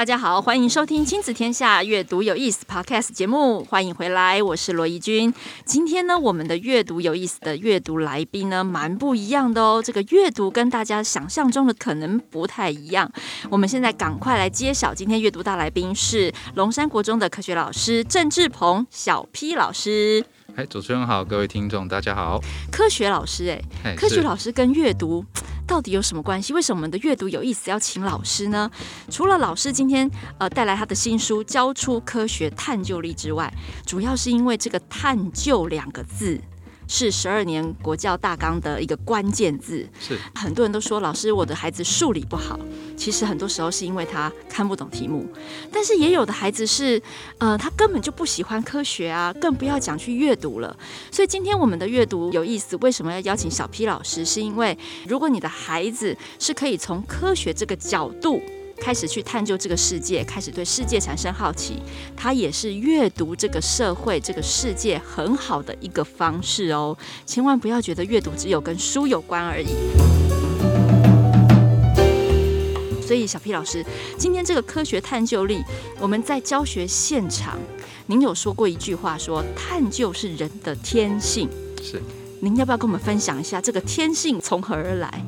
[0.00, 5.30] 大家好，欢迎收听《亲子天下》阅读有意思 Podcast 节目，欢迎回来，我是罗怡君。
[5.66, 9.82] 今天呢，我们的阅读有意思的阅读来宾呢，蛮不一样的哦。
[9.84, 13.12] 这个阅读跟大家想象中的可能不太一样。
[13.50, 20.24] 我们现在赶快来揭晓，今天阅读大来宾是龙山国中的科学老师郑志鹏小 P 老师。
[20.56, 22.40] 哎，主持人好，各位听众大家好。
[22.70, 23.48] 科学老师，
[23.84, 25.24] 哎，科学老师跟阅读。
[25.66, 26.52] 到底有什么关系？
[26.52, 28.68] 为什么我们的阅读有意思要请老师呢？
[29.08, 33.52] 除了老师今天呃带来他的新书《教出科学探究力》之外，
[33.86, 36.40] 主要是因为这个“探究”两个字。
[36.90, 39.88] 是十二年国教大纲的一个关键字。
[40.00, 42.58] 是很多人都说，老师，我的孩子数理不好，
[42.96, 45.24] 其实很多时候是因为他看不懂题目。
[45.72, 47.00] 但是也有的孩子是，
[47.38, 50.76] 呃，他根本就不喜欢科学啊，更不要讲去阅读了。
[51.12, 54.24] 所以今天我们的阅读有意思，为什么要邀请小 P 老师？
[54.24, 58.42] 是因为如果你的孩子是可以从科学这个角度。
[58.80, 61.76] 开始去探究这个世界，开始对世界产生好奇，
[62.16, 66.96] 它也是阅读这个社会、这个世界很好的一个方式哦。
[67.26, 69.66] 千万不要觉得阅读只有跟书有关而已。
[73.06, 73.84] 所以，小 P 老师，
[74.16, 75.62] 今天这个科学探究力，
[76.00, 77.58] 我们在教学现场，
[78.06, 81.48] 您有说过一句话说，说探究是人的天性。
[81.82, 82.00] 是，
[82.40, 85.22] 您要不要跟我们分享一下这个天性从何而来？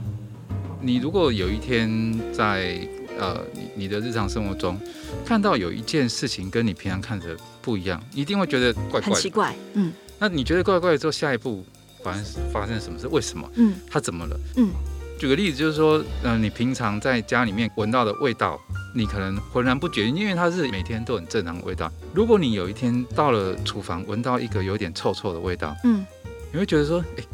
[0.81, 2.89] 你如果有一天在。
[3.19, 4.79] 呃，你你的日常生活中
[5.25, 9.55] 看到有一件事情跟你平常看的不一样，一定会觉得怪怪的，很奇怪。
[9.75, 11.65] 嗯，那你觉得怪怪的之后，下一步
[12.03, 13.07] 发生发生什么事？
[13.09, 13.49] 为什么？
[13.55, 14.37] 嗯，他怎么了？
[14.57, 14.71] 嗯，
[15.19, 18.61] 举个例子，就是说，嗯、呃，你平常在家里面闻到的味道，
[18.95, 21.91] 你可能浑然不觉，因为它是每天都很正常的味道。
[22.13, 26.05] 如果你有一天到了厨房，闻到一个有点臭臭的味道，嗯，
[26.51, 27.25] 你会觉得说，哎，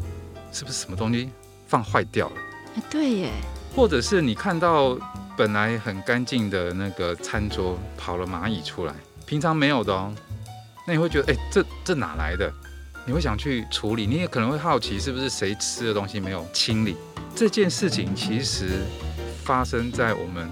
[0.51, 1.29] 是不是什么东西
[1.67, 2.35] 放坏掉了？
[2.89, 3.31] 对耶。
[3.75, 4.97] 或者是你看到。
[5.39, 8.93] 本来很干净的那个餐桌跑了蚂蚁出来，
[9.25, 10.13] 平常没有的哦。
[10.85, 12.51] 那你会觉得，哎，这这哪来的？
[13.05, 16.97] 你会想去处理，你也可能会好奇，是不是谁吃的东西没有清理？
[17.33, 18.81] 这件事情其实
[19.45, 20.45] 发生在我们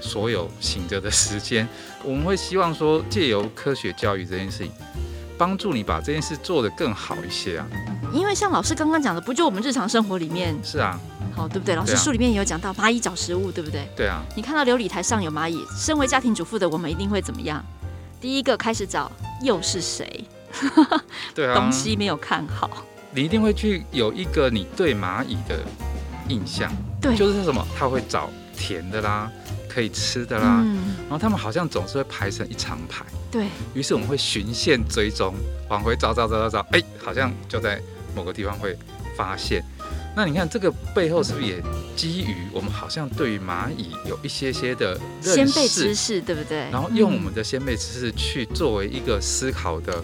[0.00, 1.68] 所有醒着的时间。
[2.02, 4.72] 我们会希望说，借由科学教育这件事情，
[5.38, 7.68] 帮助你把这件事做得更好一些啊。
[8.12, 10.56] 因为像老师刚刚讲的，不就我们日常生活里面？
[10.62, 10.98] 是啊。
[11.34, 11.74] 好，对不对？
[11.74, 13.86] 老师书里面也有讲到蚂蚁找食物，对不对？
[13.94, 14.22] 对啊。
[14.34, 17.62] 你看到琉璃台上有蚂蚁，身为家庭主妇的我们一定会怎么样？
[18.20, 19.12] 第一个开始找
[19.42, 20.24] 又是谁？
[21.34, 21.54] 对啊。
[21.54, 22.70] 东西没有看好。
[23.10, 25.58] 你一定会去有一个你对蚂蚁的
[26.28, 27.66] 印象，对，就是什么？
[27.78, 29.30] 他会找甜的啦，
[29.68, 33.04] 可以吃的啦，嗯、然后他们好像总是会排成一长排。
[33.30, 33.46] 对。
[33.74, 35.34] 于是我们会循线追踪，
[35.68, 37.80] 往回找找找找找，哎，好像就在
[38.16, 38.76] 某个地方会
[39.16, 39.62] 发现。
[40.16, 41.62] 那你看这个背后是不是也
[41.94, 46.70] 基于我们好像对于蚂蚁有一些些的先辈知识，对不对？
[46.70, 50.02] 然后用我们的先辈知识去作为一个思考的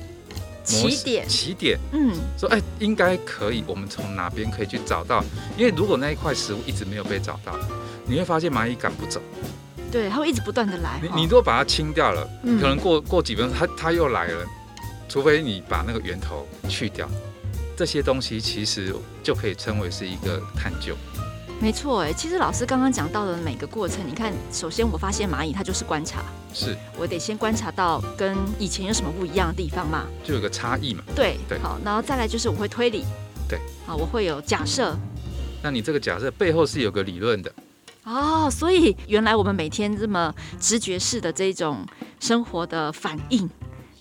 [0.63, 5.25] 起点，起点，嗯，说哎，应该可以，我们从哪边可以去找到？
[5.57, 7.59] 因为如果那一块食物一直没有被找到，
[8.05, 9.19] 你会发现蚂蚁赶不走，
[9.91, 11.01] 对，它会一直不断的来。
[11.03, 12.29] 你你如果把它清掉了，
[12.61, 14.45] 可能过过几分钟，它它又来了，
[15.09, 17.09] 除非你把那个源头去掉。
[17.83, 18.95] 这些东西其实
[19.25, 20.95] 就可以称为是一个探究。
[21.61, 26.23] 没错，哎，其实老师刚刚讲到的每个过程，你看，首先我发现蚂蚁它就是观察，
[26.55, 31.03] 是我得先观察到跟以前有什么不一样的地方嘛，就有个差异嘛。
[31.17, 33.05] 对对，好，然后再来就是我会推理，
[33.49, 34.97] 对，好，我会有假设。
[35.61, 37.53] 那你这个假设背后是有个理论的。
[38.05, 41.85] 哦，所以原来我们每天这么直觉式的这种
[42.21, 43.51] 生活的反应，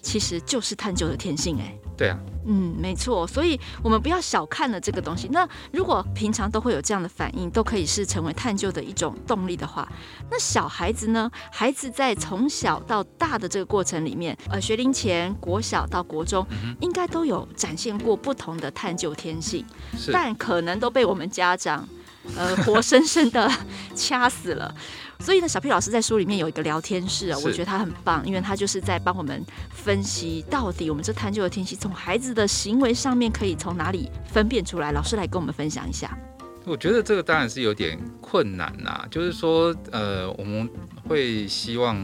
[0.03, 1.75] 其实就是探究的天性，哎。
[2.01, 2.17] 对啊，
[2.47, 5.27] 嗯，没错，所以我们不要小看了这个东西。
[5.31, 9.87] 那如果平常都会有这样的反应，都可以是成为探究的一种动力的话，
[10.31, 11.29] 那小孩子呢？
[11.51, 19.63] 孩子在从小到大的这个过程里面，呃，学龄前、国小到国中，嗯、应该都有展现过不同的探究天性，
[20.11, 21.87] 但可能都被我们家长，
[22.35, 23.47] 呃，活生生的
[23.95, 24.73] 掐死了。
[25.21, 34.91] 所以呢，小 P 老师在书里面有一个聊天室啊，我觉得他很棒，因为他就是在帮我们分析到底我们这探究的天性，从孩子的行为上面可以从哪里分辨出来。
[34.91, 36.17] 老师来跟我们分享一下。
[36.63, 40.69] 我觉得这个当然是有点困难呐，就是说，呃，我们
[41.07, 41.95] 会希望，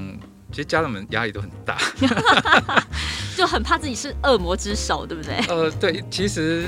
[0.51, 1.77] 其实家长们压力都很大，
[3.37, 5.35] 就很怕自己是恶魔之手，对不对？
[5.47, 6.65] 呃，对，其实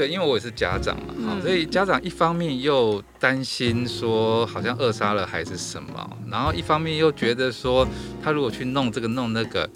[0.00, 7.86] 对，因为我也是家长嘛，好、嗯，所以家长一方面又担心说好像扼杀了孩子什么，然后一方面又觉得说
[8.22, 9.68] 他如果去弄这个弄那个，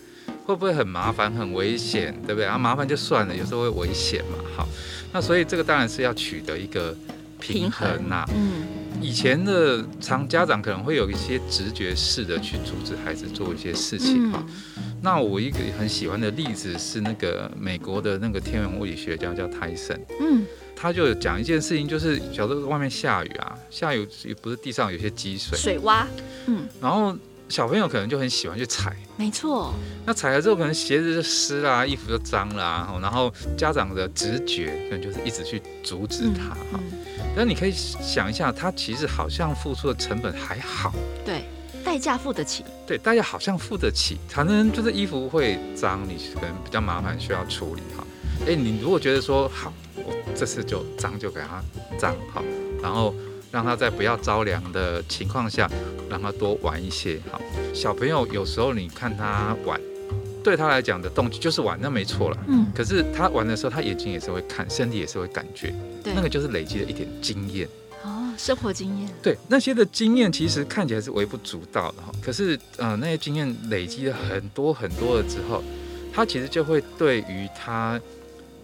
[0.46, 2.46] 会不会很麻烦很危险，对不对？
[2.46, 4.66] 啊，麻烦就算了，有时候会危险嘛，好，
[5.12, 6.96] 那所以这个当然是要取得一个
[7.38, 8.30] 平衡呐、啊。
[8.34, 8.64] 嗯，
[9.02, 14.42] 以前的常家长可能会有一些直觉式的去阻止孩子做一些事情哈。
[14.78, 24.08] 嗯那我一个很喜欢的例子是那个美国的那个天文物理学家叫泰森，嗯，他就讲一件事情，就是小时候外面下雨啊，下雨
[24.40, 26.06] 不是地上有些积水，水洼，
[26.46, 27.14] 嗯，然后
[27.50, 29.74] 小朋友可能就很喜欢去踩，没错，
[30.06, 36.80] 那踩了之后可能鞋子就湿啦，衣服就脏啦，然后家长的直觉可能就是一直去阻止他哈，
[37.36, 37.44] 那、嗯。
[37.44, 40.94] 嗯、你可以想一下，他其实好像付出的成本还好，
[41.26, 41.44] 对。
[41.84, 48.04] 代价付得起，对，大家好像付得起，反正就是衣服会脏，你可能比较麻烦，需要处理哈。
[48.46, 51.62] 哎，你如果觉得说好，我这次就脏就给他
[51.98, 52.42] 脏好，
[52.82, 53.14] 然后
[53.52, 55.70] 让他在不要着凉的情况下，
[56.08, 57.38] 让他多玩一些好。
[57.74, 59.78] 小朋友有时候你看他玩，
[60.42, 62.38] 对他来讲的动机就是玩，那没错了。
[62.48, 62.66] 嗯。
[62.74, 67.68] 可是他玩的时候，他眼睛也是会看，身体也是会感觉，对，那个就是累积了一点经验。
[68.36, 72.12] 生活经验，对那些的经验，其实看起来是微不足道的哈。
[72.22, 75.62] 可是，呃，那些经验累积了很多很多了之后，
[76.12, 78.00] 他其实就会对于他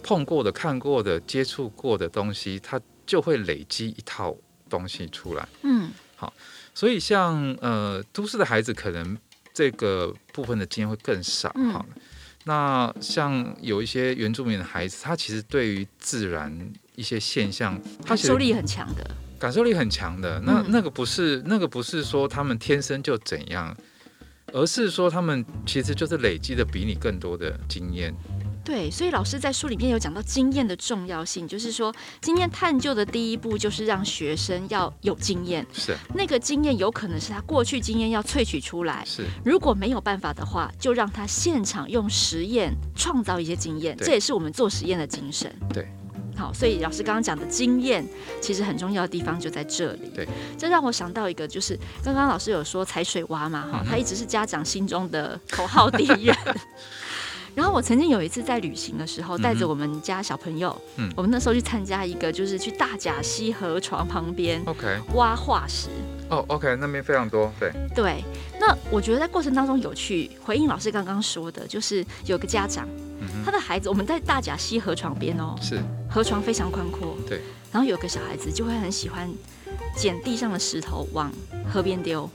[0.03, 4.35] 碰过的、看过的、接触过的东西，他就会累积一套
[4.69, 5.47] 东西出来。
[5.63, 6.33] 嗯，好，
[6.73, 9.17] 所以像呃，都市的孩子可能
[9.53, 11.49] 这个部分的经验会更少。
[11.49, 12.01] 哈、嗯，
[12.45, 19.11] 那像有一些原住民的孩子，他其实对于自然一些现象，他感受力很强的。
[19.41, 23.75] 感受力很强的，那那个不是那个不是说他们天生就怎样，
[24.53, 28.13] 而是说他们其实就是累积的比你更多的经验。
[28.63, 31.91] 对，所以老师在书里面有讲到经验的重要性，就是说
[32.21, 35.65] 经验探究的第一步就是让学生要有经验。
[35.73, 35.95] 是。
[36.13, 39.03] 那个经验有可能是他过去经验要萃取出来。
[39.03, 39.25] 是。
[39.43, 45.51] 如果没有办法的话，就让他现场用实验创造一些经验，这也是我们做实验的精神。
[45.73, 45.87] 对。
[46.41, 48.03] 好，所以老师刚刚讲的经验，
[48.41, 50.11] 其实很重要的地方就在这里。
[50.11, 50.27] 对，
[50.57, 56.35] 这让我想到一个，就是刚刚老师有说踩水洼嘛，哈，他一直是家长心中的口号敌人。
[57.53, 65.89] 然后我曾经有一次在旅行的时候，带着我们家小朋友，嗯，我们那时候去参加一个，就是去大甲溪河床旁边，OK，挖化石。
[66.29, 67.71] 哦、oh，OK，那边非常多，对。
[67.93, 68.23] 对，
[68.57, 72.87] 那我觉得在过程当中有趣，回应老师刚刚说的，就是有个家长，
[73.19, 77.41] 嗯、他的孩子，我们在大甲溪河床边哦，是，河床非常宽阔，对。
[77.71, 79.31] 然后有个小孩子就会很喜欢
[79.95, 81.31] 捡地上的石头往
[81.71, 82.29] 河边丢，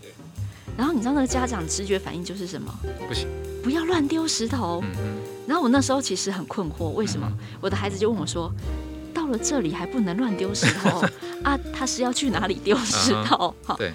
[0.77, 2.75] 然后你知道那个家长直觉反应就是什么？
[3.07, 3.29] 不行，
[3.63, 4.83] 不要乱丢石头。
[4.83, 5.19] 嗯。
[5.47, 7.29] 然后我那时候其实很困惑，为什么？
[7.31, 8.51] 嗯、我的孩子就问我说。
[9.15, 11.03] 到了这里还不能乱丢石头
[11.43, 11.59] 啊？
[11.73, 13.53] 他是要去哪里丢石头？
[13.65, 13.93] 哈、uh 对。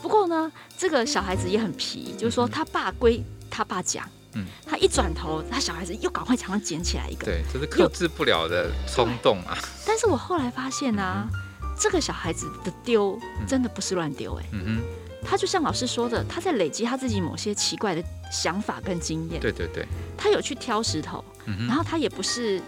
[0.00, 9.56] 不过呢，这个小孩子也很皮，就是说他爸归他爸讲，嗯，他一转头，他小孩子又赶快常常捡起来一个，对，这是克制不了的冲动啊。
[9.86, 19.86] 但是我后来发现呢、啊嗯，这个小孩子的丢真的不是乱丢，哎，嗯哼，他就像老师说的，他在累积他自己某些奇怪的想法跟经验，对对对，
[20.16, 22.60] 他有去挑石头，嗯、然后他也不是。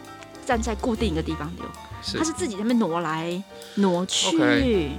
[0.46, 1.64] 站在固定一个地方丢，
[2.16, 3.42] 他是自己在那边挪来
[3.74, 4.36] 挪去。
[4.36, 4.90] Okay.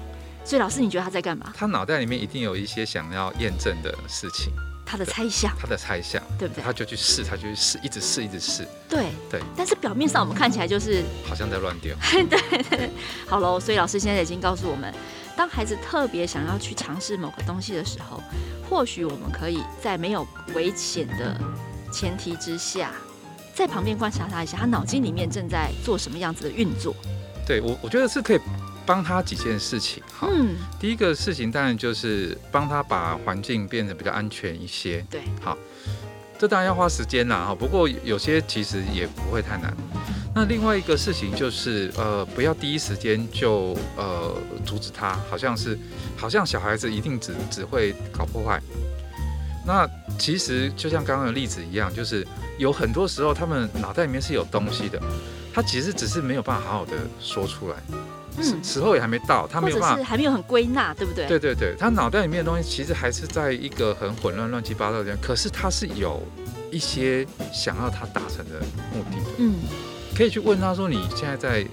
[0.43, 1.53] 所以老师，你觉得他在干嘛？
[1.55, 4.51] 他脑袋里面一定有一些想要验证的事情，
[4.87, 6.63] 他的猜想，他的猜想，对不对？
[6.63, 8.65] 他就去试，他就去试，一直试，一直试。
[8.87, 9.41] 对对。
[9.55, 11.93] 但是表面上我们看起来就是好像在乱丢。
[12.09, 12.89] 对对。
[13.27, 14.93] 好喽，所以老师现在已经告诉我们，
[15.35, 18.23] 当孩子特别想要去尝试某个东西的时候，
[18.69, 20.25] 或许我们可以在没有
[20.55, 21.37] 危险的
[21.91, 22.91] 前提之下。
[23.53, 26.95] 在旁边观察他一下，他脑筋里面正在做什么样子的运作？
[27.45, 28.39] 对我，我觉得是可以
[28.87, 30.01] 帮他几件事情。
[30.19, 35.05] 哈，嗯，第一个事情当然就是帮他把环境变得比较安全一些。
[35.11, 35.55] 对，好，
[36.39, 37.45] 这当然要花时间啦。
[37.49, 39.71] 哈，不过有些其实也不会太难。
[40.33, 44.33] 那另外一个事情就是，呃，不要第一时间就呃
[44.65, 45.77] 阻止他，好像是
[46.15, 48.59] 好像小孩子一定只只会搞破坏。
[49.65, 49.85] 那
[50.17, 52.25] 其实就像刚刚的例子一样，就是。
[52.57, 54.99] 有很多时候，他们脑袋里面是有东西的，
[55.53, 57.75] 他其实只是没有办法好好的说出来，
[58.37, 61.27] 嗯，时候也还没到，他没有办法，是还没有很归纳，对不对？
[61.27, 66.21] 对对对，他脑袋里面的东西其实还是在一个很混乱、乱七八糟的可是他是有
[66.71, 68.59] 一些想要他达成的
[68.93, 69.55] 目的的，嗯，
[70.15, 71.65] 可以去问他说：“你现在在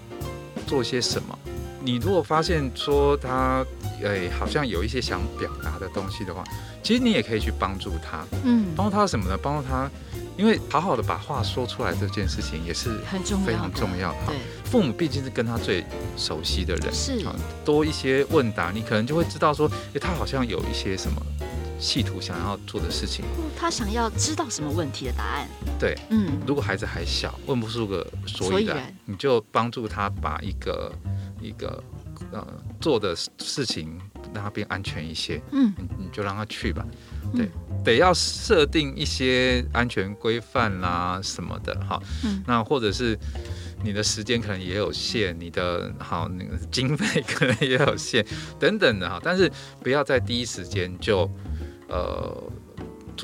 [0.67, 1.39] 做些什么？”
[1.87, 3.63] 你如果发现说他
[4.03, 6.43] 诶，好像有一些想表达的东西的话，
[6.83, 8.25] 其实你也可以去帮助他。
[8.45, 9.39] 嗯，帮助他什么呢？
[9.41, 9.91] 帮助他，
[10.37, 14.13] 因为好好的把话说出来这件事情也是很重要，非常重要。
[14.27, 15.85] 对，父母毕竟是跟他最
[16.17, 17.25] 熟悉的人，是
[17.65, 21.21] 多一些问答，你可能就会知道说，诶，他好像有一些什么。
[21.77, 23.25] 企图想要做的事情，
[23.59, 25.47] 他想要知道什么问题的答案。
[25.79, 30.91] 对，嗯，如果孩子还小，问不出个所以然，你就帮助他把一个
[31.43, 31.83] 一个
[32.33, 32.47] 呃
[32.81, 34.01] 做的事情
[34.33, 35.41] 让他变安全一些。
[35.53, 36.85] 嗯，你就让他去吧。
[37.35, 42.01] 对，嗯、得要设定一些安全规范啦什么的哈。
[42.25, 43.19] 嗯，那或者是
[43.83, 48.25] 你的时间可能也有限，你的好那个经费可能也有限
[48.59, 49.21] 等等的哈。
[49.23, 49.51] 但是
[49.83, 51.31] 不要在第一时间就。
[51.87, 52.43] 呃，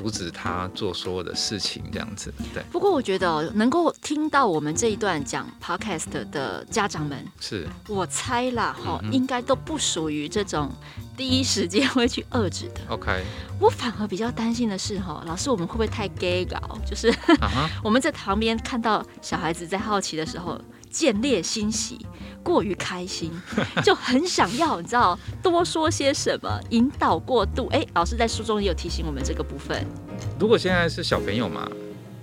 [0.01, 2.33] 阻止他做所有的事情，这样子。
[2.53, 2.63] 对。
[2.71, 10.71] 不过我觉得能够听到我们这一段讲 podcast 的家长们，是我猜啦，哈、嗯，应该都不属于这种
[11.15, 12.81] 第一时间会去遏制的。
[12.89, 13.23] OK。
[13.59, 16.57] 我反而比较担心的是，哈，老师我们会不会太 gay 搞？
[16.83, 17.69] 就是、uh-huh.
[17.83, 20.59] 我们在旁边看到小孩子在好奇的时候。
[20.91, 21.97] 见猎欣喜，
[22.43, 23.31] 过于开心，
[23.83, 27.67] 就很想要，你知道，多说些什么，引导过度。
[27.71, 29.85] 哎，老师在书中也有提醒我们这个部分。
[30.37, 31.67] 如果现在是小朋友嘛，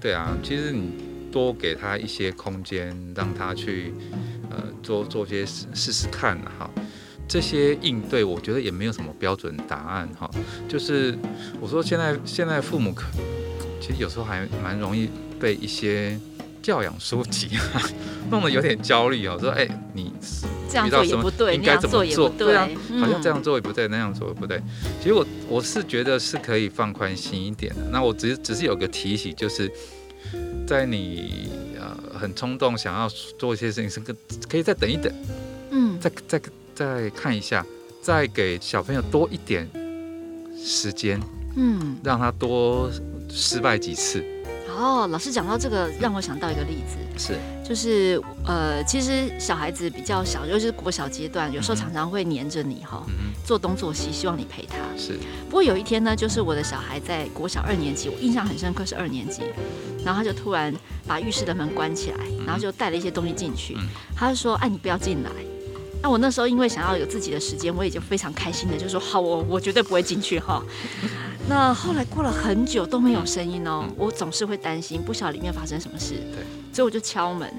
[0.01, 0.91] 对啊，其实你
[1.33, 3.95] 多给他一些空间，让他去
[4.51, 6.71] 呃做做些试试看哈。
[7.27, 10.31] 这些应对，我觉得也没有什么标准答案哈。
[10.69, 11.19] 就是
[11.61, 13.05] 我说现在现在父母可
[13.81, 15.09] 其实有时候还蛮容易
[15.41, 16.19] 被一些。
[16.69, 17.81] 教养书籍啊
[18.31, 20.13] 弄得有点焦虑哦，说哎，你
[20.69, 22.29] 这样做也不对，应该怎么做？
[22.29, 22.69] 对啊，
[23.01, 24.61] 好像这样做也不对，那样做也不对。
[25.01, 27.81] 其实我我是觉得是可以放宽心一点的。
[27.91, 29.73] 那我只是只是有个提醒，就是
[30.67, 31.49] 在你
[31.81, 33.09] 呃很冲动想要
[33.39, 34.15] 做一些事情，是可
[34.47, 35.11] 可以再等一等，
[35.71, 36.43] 嗯，再再
[36.75, 37.65] 再看一下，
[38.03, 39.67] 再给小朋友多一点
[40.63, 41.19] 时间，
[41.57, 42.91] 嗯，让他多
[43.31, 44.23] 失败几次。
[44.79, 54.77] 哦，老师讲到这个，让我想到一个例子，是，就是呃，其实小孩子比较小，尤其是国小阶段，有时候常常会黏着你哈，嗯，做东做西，希望你陪他。
[54.97, 55.19] 是。
[55.47, 59.43] 不过有一天呢，就是我的小孩在国小二年级，我印象很深刻是二年级，
[60.05, 60.73] 然后他就突然
[61.09, 65.31] 把浴室的门关起来，然后就带了一些东西进去，嗯，他就说：“哎，你不要进来。”
[66.01, 70.63] 那我那时候因为想要有自己的时间，我也就非常开心的就说：“好，我我绝对不会进去哈。”
[71.49, 76.15] 那后来过了很久都没有声音哦，我总是会担心，不晓得里面发生什么事。
[76.33, 77.51] 对，所以我就敲门。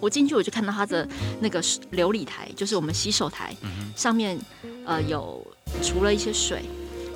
[0.00, 1.06] 我进去我就看到他的
[1.40, 3.56] 那个琉璃台，就是我们洗手台，
[3.96, 4.38] 上面
[4.84, 5.44] 呃有
[5.82, 6.62] 除了一些水，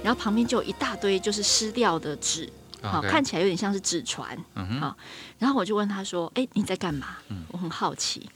[0.02, 2.50] 然后旁边就有一大堆就是湿掉的纸，
[2.82, 4.36] 好，看起来有点像是纸船。
[4.80, 4.96] 好，
[5.38, 7.18] 然后我就问他说：“哎，你在干嘛？”
[7.52, 8.28] 我很好奇。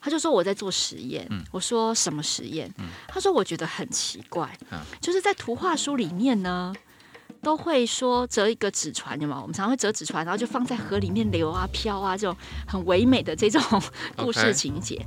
[0.00, 2.72] 他就说我在做实验，嗯，我说什么实验？
[2.78, 6.72] 嗯，他说我觉得很奇怪，嗯，就是在图画书里面呢，
[7.42, 9.38] 都会说折一个纸船，有吗？
[9.40, 12.36] 我们常常会折纸船，然后就放在河里面流啊飘啊，这种
[12.66, 13.62] 很唯美的这种
[14.16, 15.04] 故事情节。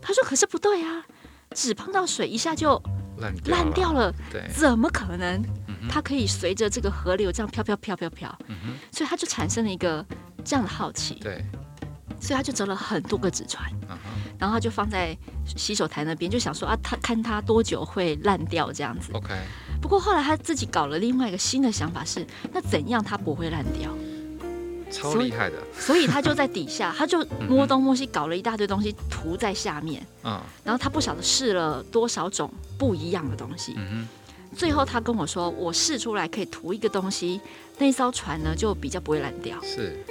[0.00, 1.02] 他说可是不对啊，
[1.54, 2.80] 纸碰到水一下就
[3.46, 4.12] 烂掉了，
[4.54, 5.42] 怎么可能？
[5.68, 8.56] 嗯，它可以随着这个河流这样飘飘飘飘飘，嗯，
[8.92, 10.04] 所以他就产生了一个
[10.44, 11.44] 这样的好奇，对。
[12.18, 14.05] 所以他就折了很多个纸船，uh-huh.
[14.38, 15.16] 然后他就放在
[15.56, 19.12] 洗手台那边，就想说啊，他看他多久会烂掉这样子。
[19.12, 19.34] OK。
[19.80, 23.90] 不过后来他自己搞了另外一个新的想法是，那怎样他不会烂掉？
[24.90, 25.56] 超厉害的。
[25.72, 30.04] 所以，所以他就在底下，他就摸 东摸西，搞了一大堆东西涂在下面。
[30.24, 30.40] 嗯。
[30.64, 33.74] 然后他不晓得试了多少种不一样的东西。
[33.76, 34.06] 嗯。
[34.54, 37.40] 最后他跟我说，我试出来可以涂一个东西，
[37.78, 39.58] 那艘船呢就比较不会烂掉。
[39.62, 40.02] 是。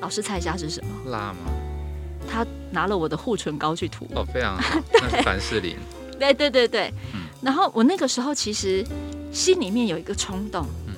[0.00, 1.10] 老师猜一下是什么？
[1.10, 1.50] 蜡吗？
[2.30, 4.06] 他拿了我的护唇膏去涂。
[4.14, 4.80] 哦，非常好。
[4.94, 5.76] 那凡士林。
[6.18, 6.92] 对对对对。
[7.14, 7.22] 嗯。
[7.42, 8.84] 然后我那个时候其实
[9.32, 10.94] 心里面有一个冲动，嗯，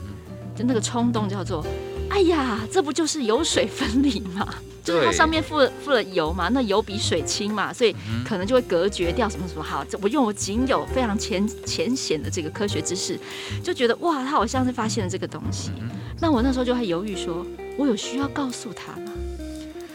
[0.56, 1.64] 就那个冲动叫做，
[2.10, 4.46] 哎呀，这不就是油水分离吗？
[4.82, 7.94] 就是它上面附了附了油嘛，那油比水轻嘛，所以
[8.26, 9.62] 可能就会隔绝掉什么什么。
[9.62, 13.16] 好，我用我仅有非常浅浅显的这个科学知识，
[13.62, 15.70] 就觉得哇，他好像是发现了这个东西。
[15.80, 15.88] 嗯。
[16.20, 17.46] 那我那时候就会犹豫说。
[17.78, 19.12] 我有需要告诉他吗？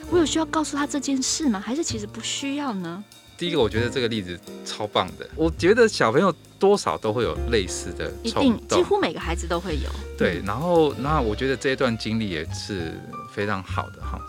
[0.10, 1.60] 我有需要告诉他这件事吗？
[1.60, 3.04] 还是其实不需要呢？
[3.38, 5.30] 第一个，我觉得这个例子超棒的。
[5.36, 9.90] 我觉得小朋友多少都会有类似的冲动，一定几乎每个孩子都会有。
[10.18, 12.94] 对，然后那我觉得这一段经历也是
[13.32, 14.20] 非常好的哈。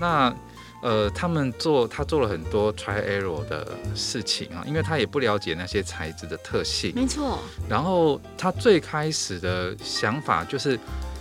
[0.00, 0.34] 那
[0.82, 6.92] 呃，他们做他做了很多 try error 的事情啊，因为他也不了解那些材质的特性。
[6.94, 7.40] 没错。
[7.68, 10.78] 然后他最开始的想法就是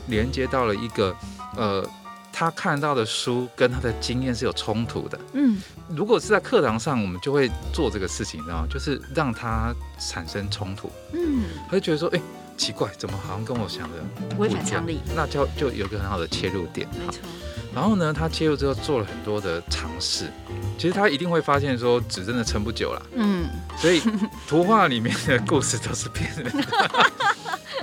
[0.07, 1.15] 连接到了一个。
[1.55, 1.87] 呃，
[2.33, 5.19] 他看到的书跟他的经验是有冲突的。
[5.33, 8.67] 嗯，如果是在课堂上，我们就会做这个事情，你知道吗？
[8.67, 10.91] 就是让他产生冲突。
[11.13, 12.23] 嗯，他就觉得说，哎、欸，
[12.57, 13.97] 奇怪，怎么好像跟我想的
[14.39, 14.99] 违反常理？
[15.15, 16.87] 那就就有个很好的切入点。
[16.99, 17.21] 没错。
[17.75, 20.25] 然后呢，他切入之后做了很多的尝试，
[20.77, 23.01] 其实他一定会发现说纸真的撑不久了。
[23.15, 23.45] 嗯，
[23.77, 24.01] 所以
[24.47, 26.63] 图画里面的故事都是骗人的。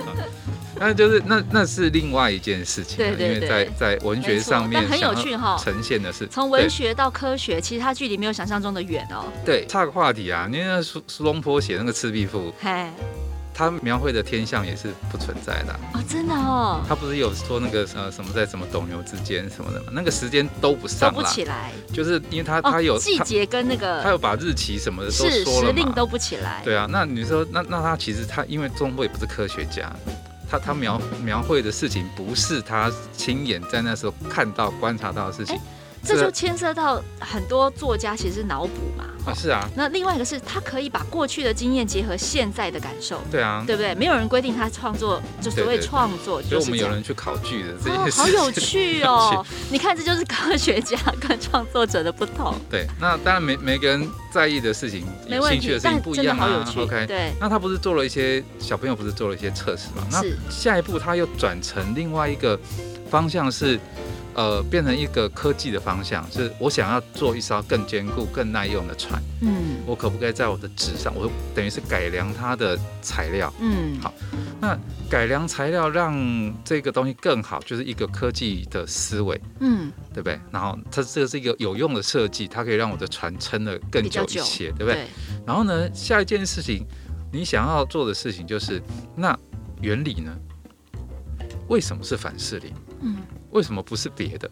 [0.81, 9.25] 那就是那那是另外一件事情，对对对，因为在在文学上面很有趣哈，呈现的是从文学到科学，其实它距离没有想象中的远哦。
[9.45, 12.49] 对，岔个话题啊，因为苏苏东坡写那个《赤壁赋》。
[12.59, 12.89] 嘿。
[13.53, 16.81] 他描绘的天象也是不存在的哦，真的哦。
[16.87, 19.87] 他不是有说那个呃什么在什么斗牛之间什么的吗？
[19.91, 21.69] 那个时间都不上，都不起来。
[21.93, 25.67] 就是因为他他有季节跟那个，他有把日期什么的都说了嘛。
[25.67, 26.61] 时令都不起来。
[26.63, 29.93] 对啊，那你说那那他其实他因为中国也不是科学家，
[30.51, 35.57] 他他描描绘的事情不是他亲眼在那时候看到观察到的事情。
[36.03, 39.69] 这就牵涉到很多作家其实脑补嘛，啊是啊。
[39.75, 43.93] 那另外一个是他可以把过去的经验结合现在的感受，对啊，对不对？
[43.95, 46.49] 没有人规定他创作，就所谓创作就是。
[46.49, 49.45] 所以我们有人去考据的这些事哦，好有趣哦！
[49.69, 52.55] 你看，这就是科学家跟创作者的不同。
[52.69, 56.65] 对，那当然每每个人在意的事情、有兴趣的事情不一样啊。
[56.77, 57.31] OK，对。
[57.39, 60.05] 那他不是做了一些小朋友不是做了一些测试嘛？
[60.11, 62.59] 那下一步他又转成另外一个
[63.09, 63.79] 方向是。
[64.33, 69.21] 呃，变成一个科技的方向，是我想要做一艘更坚固、更耐用的船。
[69.41, 73.53] 嗯，我可不可以在我的纸上，我等于是改良它的材料？
[73.59, 74.13] 嗯，好，
[74.61, 74.77] 那
[75.09, 76.15] 改良材料让
[76.63, 79.39] 这个东西更好，就是一个科技的思维。
[79.59, 80.39] 嗯，对不对？
[80.49, 84.93] 然后它这个是一个有用的设计，它可以让我的船撑得更久一些，对不对？
[84.93, 85.07] 对。
[85.45, 86.85] 然后呢，下一件事情，
[87.33, 88.81] 你想要做的事情就是，
[89.15, 89.37] 那
[89.81, 90.33] 原理呢？
[91.67, 92.73] 为什么是反式力？
[93.01, 93.17] 嗯。
[93.51, 94.49] 为什么不是别的？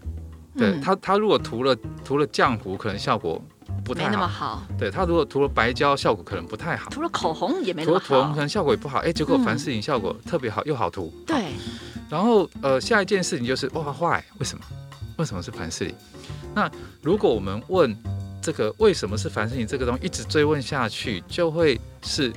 [0.58, 3.41] 对他，他如果涂了涂了浆糊，可能效果
[3.86, 4.10] 不太好。
[4.10, 4.63] 没那么好。
[4.77, 6.89] 对他，如果涂了白胶，效果可能不太好。
[6.89, 8.06] 涂了口红也没那么好。
[8.06, 9.00] 涂了口红可能效果也不好。
[9.00, 11.13] 哎，结果凡士林效果特别好，又好涂。
[11.25, 11.53] 对。
[12.10, 14.65] 然后呃，下一件事情就是哇坏，为什么？
[15.18, 15.96] 为什么是凡士林？
[16.53, 16.70] 那
[17.01, 17.96] 如果我们问
[18.41, 22.34] 这个为什么是凡士林这个东西，一直追问下去，就会是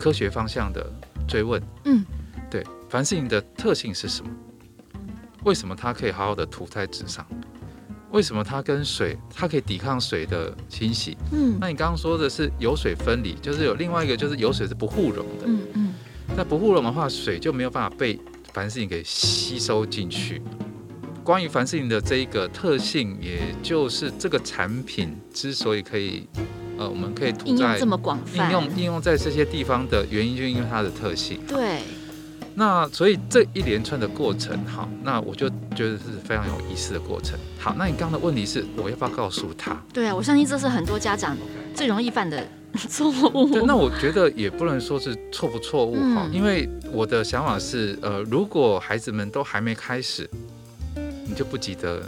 [0.00, 0.90] 科学方向的
[1.28, 1.62] 追问。
[1.84, 2.04] 嗯。
[2.50, 4.30] 对，凡士林的特性是什么？
[5.44, 7.26] 为什么它可以好好的涂在纸上？
[8.10, 11.16] 为什么它跟水，它可以抵抗水的清洗？
[11.32, 15.46] 嗯，那你刚刚说的是油水分离，就是有另外一个，就是油水是不互溶的。
[15.46, 15.94] 嗯嗯，
[16.36, 18.20] 那不互溶的话，水就没有办法被
[18.52, 20.42] 凡士林给吸收进去。
[21.24, 26.28] 关于凡士林的这一个特性，也就是这个产品之所以可以，
[26.76, 31.40] 呃，我们可以涂在这么广泛，应用应用在这些地方的原因，就因为它的特性。
[31.48, 31.80] 对。
[32.54, 37.38] 那所以这一连串的过程，好，那我就觉得是非常有意思的过程。
[37.58, 39.74] 好，那你刚刚的问题是，我要不要告诉他？
[39.92, 41.36] 对啊，我相信这是很多家长
[41.74, 42.46] 最容易犯的
[42.90, 43.48] 错误。
[43.50, 50.28] 对，那我觉得也不能说是错不错误哈，嗯、因为我的想法是，呃，如果孩子们都还没开始，
[51.26, 52.02] 你就不急着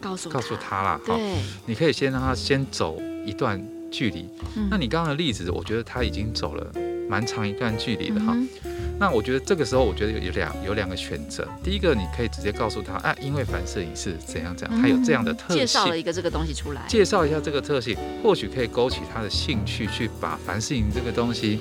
[0.00, 1.00] 告诉告诉他啦。
[1.04, 1.34] 好，对
[1.66, 3.60] 你可以先让他先走一段
[3.90, 4.28] 距离。
[4.54, 6.64] 嗯、那你刚刚的例子，我觉得他已经走了
[7.08, 8.32] 蛮长一段距离了哈。
[8.34, 8.48] 嗯
[8.98, 11.46] 那我觉得这个时候，我觉得有两有两个选择。
[11.62, 21.58] 第一个，你可以直接告诉他，啊，因为凡士林是怎样怎样，它有这样的特性，介绍了一个这个东西出来，介绍一下这个特性，或许可以勾起他的兴趣，去把凡士林这个东西，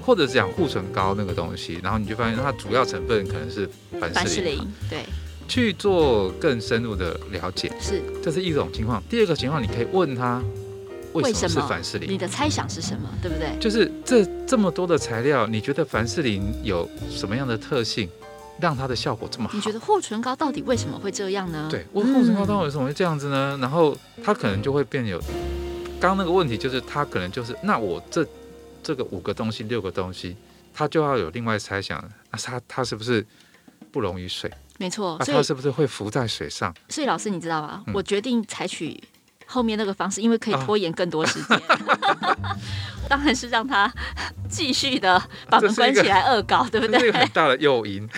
[0.00, 3.68] 或者是讲护唇膏那个东西，然后你就发现它主要成分可能是
[4.00, 5.04] 凡士林，对，
[5.48, 9.02] 去做更深入的了解，是，这是一种情况。
[9.10, 10.40] 第二个情况，你可以问他。
[11.12, 12.10] 为什么是凡士林？
[12.10, 13.08] 你的猜想是什么？
[13.20, 13.56] 对不对？
[13.58, 18.08] 就是这这么多的材料，你觉得凡士林有什么样的特性，
[18.60, 19.54] 让它的效果这么好？
[19.54, 21.68] 你觉得护唇膏到底为什么会这样呢？
[21.70, 23.56] 对，我护唇膏到底为什么会这样子呢？
[23.56, 25.18] 嗯、然后它可能就会变有，
[26.00, 28.26] 刚刚那个问题就是它可能就是，那我这
[28.82, 30.36] 这个五个东西、六个东西，
[30.72, 33.26] 它就要有另外猜想，那它它是不是
[33.90, 34.50] 不溶于水？
[34.78, 36.74] 没错，那它是不是会浮在水上？
[36.88, 37.82] 所以老师，你知道吗？
[37.86, 39.02] 嗯、我决定采取。
[39.50, 42.56] 后面那个方式，因为可以拖延更多时间，啊、
[43.10, 43.92] 当然是让他
[44.48, 47.00] 继续的把门关起来恶搞，对不对？
[47.00, 48.08] 这很大的诱因。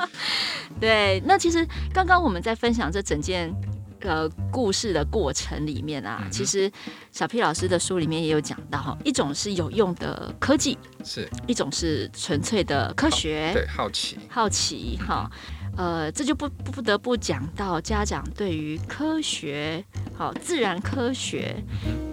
[0.80, 3.54] 对，那其实刚刚我们在分享这整件
[4.00, 6.70] 呃故事的过程里面啊，嗯、其实
[7.12, 15.30] 小 P 老师的书里面也有讲到哈，一种是有用的科技，是一种是纯粹的科学，对，好奇，好奇哈。
[15.76, 19.84] 呃，这就不不得不讲到家长对于科学，
[20.16, 21.56] 好自然科学，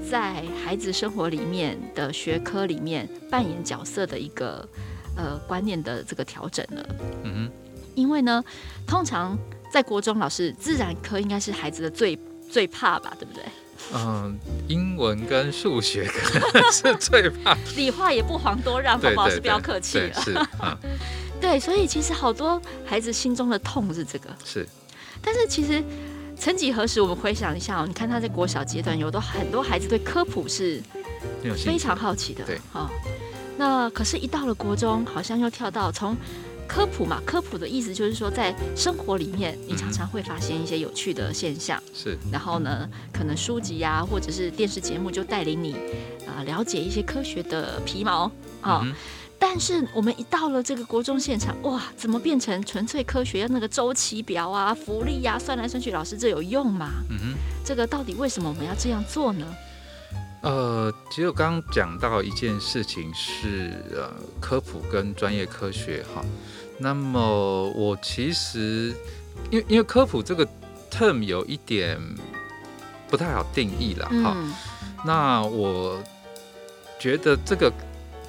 [0.10, 4.68] 在孩子生活里面的学科里面扮演角色的一个
[5.16, 6.86] 呃观念的这个调整了。
[7.24, 7.52] 嗯哼，
[7.96, 8.44] 因为呢，
[8.88, 9.38] 通常
[9.72, 12.18] 在国中，老师自然科应该是孩子的最
[12.52, 13.44] 最怕吧，对不对？
[13.94, 14.38] 嗯，
[14.68, 19.30] 英文跟数学可能是最怕， 理化也不遑多让，好不好？
[19.30, 20.14] 是不要客气了。
[20.22, 20.78] 是，嗯，
[21.42, 24.30] 对，所以其实好多孩子心中的痛是这个。
[24.46, 24.68] 是，
[25.22, 25.84] 但是其实
[26.42, 30.82] 曾几何时，我们回想一下，你看他在国小阶段，有的很多孩子对科普是
[31.56, 32.90] 非常好奇的，对，啊，
[33.60, 36.18] 那可是，一到了国中，好像又跳到从。
[36.68, 41.78] 科普嘛，科普的意思就是说，在生活里面，你常常会发现一些有趣的现象。
[41.94, 45.74] 是，然后呢，可能书籍呀、啊，或者是电视节目，就带领你
[46.26, 48.76] 啊、呃，了解一些科学的皮毛啊。
[48.76, 48.96] 哦嗯、
[49.42, 53.40] 但是我们一到了这个国中现场，哇，怎么变成纯粹科学？
[53.40, 56.92] 要那个周期表啊，福利呀、啊，算来算去，老师这有用吗？
[57.10, 57.34] 嗯哼，
[57.66, 59.46] 这个到底为什么我们要这样做呢？
[60.44, 66.24] 呃，其实我刚刚讲到一件事情是呃，科普跟专业科学哈。
[66.78, 68.94] 那么我其实，
[69.50, 70.48] 因为因为科普这个
[70.92, 72.00] term 有一点
[73.10, 74.36] 不太好定义了哈。
[74.38, 74.54] 嗯、
[75.04, 76.00] 那我
[77.00, 77.74] 觉得这个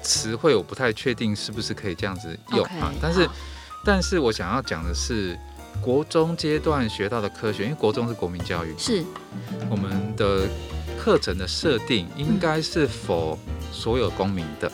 [0.03, 2.93] 词汇我不太确定是不是可以这样子用啊。
[3.01, 3.29] 但是，
[3.83, 5.35] 但是我想要讲的是，
[5.81, 9.03] 国中阶段学到的科学，因为国中是国民教育，是
[9.69, 10.47] 我们的
[10.99, 13.37] 课程的设定应该是 for
[13.71, 14.71] 所有公民的，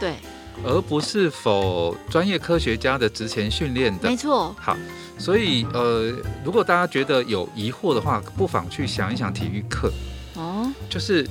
[0.00, 0.14] 对。
[0.62, 4.54] 而不是否专业科学家的职前训练的，没错。
[4.58, 4.76] 好，
[5.16, 6.12] 所以呃，
[6.44, 9.90] 如果大家觉得有疑惑的话，不妨去想一想体育课。
[10.34, 11.26] 哦，就是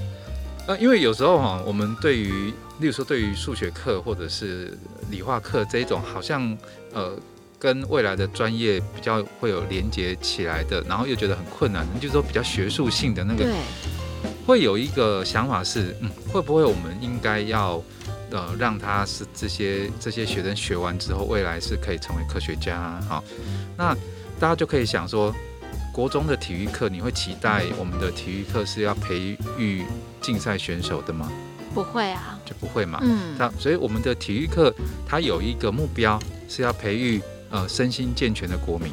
[0.69, 4.77] 呃，因为有时候哈，我们对于，例如说对于数学课或者是
[5.09, 6.55] 理化课这一种，好像
[6.93, 7.17] 呃，
[7.57, 13.53] 跟未来的专业比较会有连接起来的，然后又觉得很困难，就是说比较学术性的那个，对，
[14.45, 17.83] 会有一个想法是，嗯，会不会我们应该要。
[18.31, 23.01] 呃，让他是这些这些学生学完之后，未来是可以成为科学家。
[23.09, 23.23] 好，
[23.75, 23.95] 那
[24.39, 25.33] 大家就可以想说，
[25.91, 29.83] 国中的体育课，你会期待我们的体育课是要培育
[30.21, 31.31] 竞赛选手的吗？
[31.73, 32.99] 不会啊，就不会嘛。
[33.01, 34.73] 嗯，那所以我们的体育课，
[35.07, 38.91] 它有一个目标是要培育呃身心健全的国民，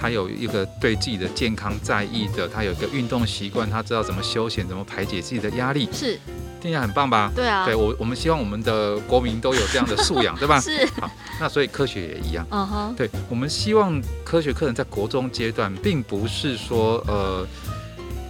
[0.00, 5.88] 他有一个对自己的健康在意的，他有一个运动习惯，他知道怎么休闲，怎么排解自己的压力。
[5.92, 6.18] 是。
[6.66, 7.30] 听起来很棒吧？
[7.32, 10.58] 对啊，对我我们希望我们的国民都有这样的素养， 对吧？
[10.60, 10.84] 是。
[11.00, 11.08] 好，
[11.40, 12.44] 那所以科学也一样。
[12.50, 12.92] 嗯哼、uh。
[12.92, 12.96] Huh.
[12.96, 17.46] 对，我们希望科学课程在国中阶段，并不是说呃，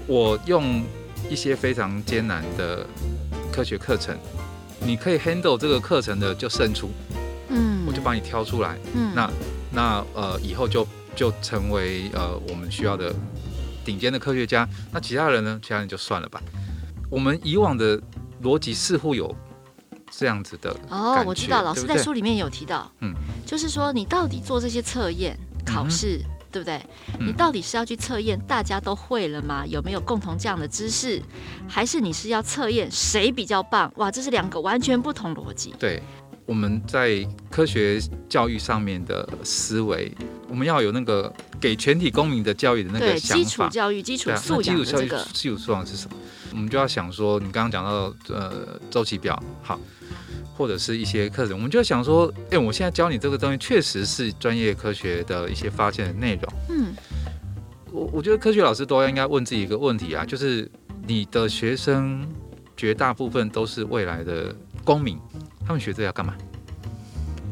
[0.06, 0.84] 我用
[1.30, 2.86] 一些非常艰难的
[3.50, 4.14] 科学课程，
[4.80, 6.90] 你可以 handle 这个课程的就胜出。
[7.48, 7.86] 嗯。
[7.86, 8.76] 我就把你挑出来。
[8.94, 9.14] 嗯。
[9.14, 9.30] 那
[9.72, 13.14] 那呃，以后就就成为呃我们需要的
[13.82, 14.68] 顶尖的科学家。
[14.92, 15.58] 那其他人呢？
[15.62, 16.38] 其他人就算了吧。
[17.08, 18.00] 我们以往的
[18.42, 19.34] 逻辑似乎有
[20.10, 26.76] 这样子的哦，我知道，老师在书里面有提到，嗯，就是说你到底做这些测验考试，嗯、对不对？
[27.18, 29.64] 嗯、你到底是要去测验大家都会了吗？
[29.66, 31.20] 有没有共同这样的知识？
[31.68, 33.92] 还是你是要测验谁比较棒？
[33.96, 35.74] 哇，这是两个完全不同逻辑。
[35.78, 36.02] 对，
[36.46, 40.10] 我们在科学教育上面的思维，
[40.48, 43.44] 我们要有那个给全体公民的教育的那个想法。
[43.44, 46.16] 基础教育、基础素养的这个基础素养是什么？
[46.52, 49.78] 我们就要想说，你刚刚讲到呃周期表，好，
[50.56, 56.52] 或者是一些课程，我们就要想说，哎，我现在教你这个东西，确实是专业科学的一些发现的内容。
[56.70, 56.94] 嗯，
[57.90, 60.70] 我我觉得科学老师都应该问自己一个问题啊，就是
[61.08, 62.24] 你的学生
[62.76, 64.54] 绝大部分都是未来的
[64.84, 65.18] 公民，
[65.66, 66.34] 他们学这要干嘛？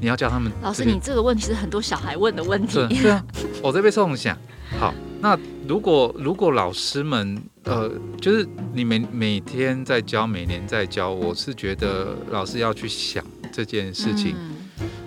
[0.00, 0.52] 你要教他们？
[0.62, 2.86] 老师，你这个问题是很多小孩问的问题。
[2.88, 3.24] 对啊，
[3.62, 4.36] 我这边送想，
[4.78, 4.94] 好。
[5.20, 14.34] 那如果如果老师们呃，就是你每每天在教，每年在教，我是觉得老师要去想这件事情。
[14.38, 14.54] 嗯、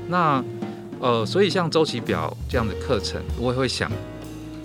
[0.07, 0.43] 那
[0.99, 3.91] 呃，所以像周期表这样的课程，我也会想，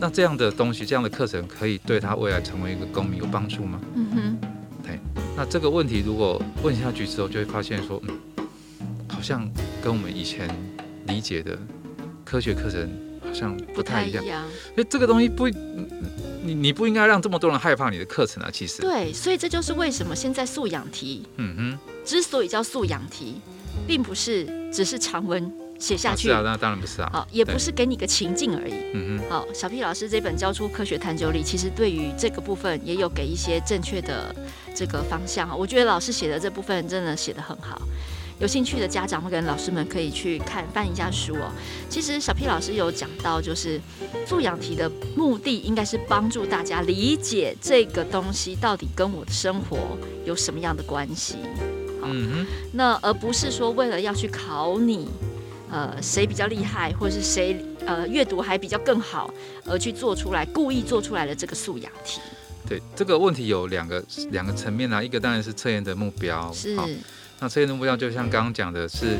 [0.00, 3.78] 那这样的东西，这样的课程可以对他未来成为一个公民有帮助吗？
[3.94, 4.38] 嗯哼。
[4.82, 4.98] 对。
[5.36, 8.18] 那这个问题如果问下去之后，就会发现说，嗯，
[9.22, 9.48] 好像
[9.80, 10.50] 跟我们以前
[11.06, 11.56] 理解的
[12.24, 12.90] 科学课程。
[13.24, 18.50] 好像不太一样，所以这个东西不，你你不应该让这么多人害怕你的课程啊。
[18.52, 18.82] 其实。
[18.82, 23.36] 对，所以这就是为什么现在素养题，嗯哼，之所以叫素养题，
[23.86, 34.34] 并不是只是长文写下去，是啊，那当然不是啊，好，也不是给你个情境而已，嗯哼，好，小 P 老师这本教出科学探究力，其实对于这个部分也有给一些正确的
[34.74, 37.80] 这个方向哈，我觉得老师写的这部分真的写得很好。
[38.42, 41.52] 有兴趣的家长或跟老师们可以去看翻一下书哦。
[41.88, 43.80] 其实小 P 老师有讲到，就是
[44.26, 51.36] 素养题的目的应该是帮助大家理解这个东西到底跟我的生活有什么样的关系。
[52.02, 52.46] 嗯哼。
[52.72, 55.06] 那而不是说为了要去考你，
[55.70, 59.32] 呃，谁比较厉害，或者是谁呃阅读还比较更好
[59.64, 62.20] 而去做出来，故意做出来的这个素养题。
[62.68, 66.76] 对，这个问题有两个两个层面啊，一个当然是测验的目标，是。
[67.42, 69.18] 那测验的目标就像刚刚讲的是，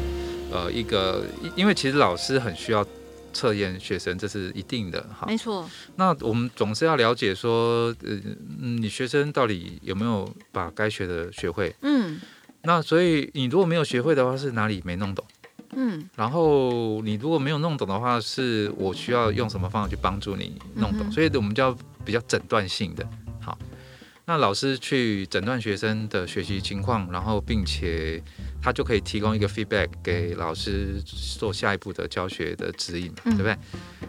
[0.53, 2.87] 呃，一个因为其实老师很需要
[3.33, 5.27] 测验学生，这是一定的哈。
[5.27, 5.69] 没错。
[5.97, 8.17] 那我们总是要了解说，呃，
[8.61, 11.75] 你学生到底有没有把该学的学会？
[11.83, 12.21] 嗯。
[12.63, 15.25] 那所以你如果没有学会的话，是哪里没弄懂？
[15.73, 16.09] 嗯。
[16.15, 21.09] 然后你如果没有弄懂的话，是我需要用什么方法去帮助你弄懂？
[21.09, 23.05] 嗯、所以我们就要比较诊断性的。
[24.25, 28.23] 好，那老师去诊断学生的学习情况，然后并且
[28.63, 31.03] 他就可以提供一个 feedback 给老师
[31.39, 33.57] 做下一步的教学的指引嘛，对不对？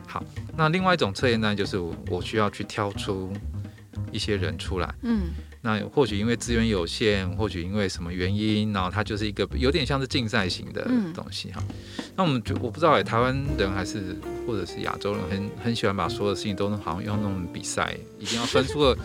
[0.08, 0.24] 好，
[0.56, 1.78] 那另外一种测验呢，就是
[2.10, 3.34] 我需要去挑出
[4.12, 5.32] 一些人出来，嗯。
[5.66, 11.64] 那或许因为资源有限，或许因为什么原因，然后它就是一个有点像是竞赛型的东西哈。
[11.70, 14.14] 嗯、那我们就我不知道哎，台湾人还是
[14.46, 18.98] 或者是亚洲人很很喜欢把所有的事情都好像用那种比赛，一定要分出个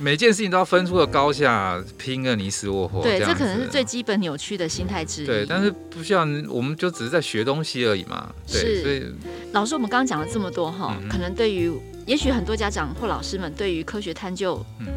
[0.00, 3.02] 每件事情都要分出个高下，拼个你死我活。
[3.02, 5.26] 对，这，可能是最基本扭曲的心态之一。
[5.26, 8.32] 对，但是不像，我们就只是在学东西而已嘛。
[8.46, 9.04] 对，是所以
[9.52, 11.70] 老师，我们刚刚讲了这么多哈，嗯、可能对于。
[12.06, 14.56] 也许很多家长或老师们对于科学探究，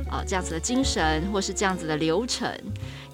[0.10, 2.50] 啊这样子的精神或是这样子的流程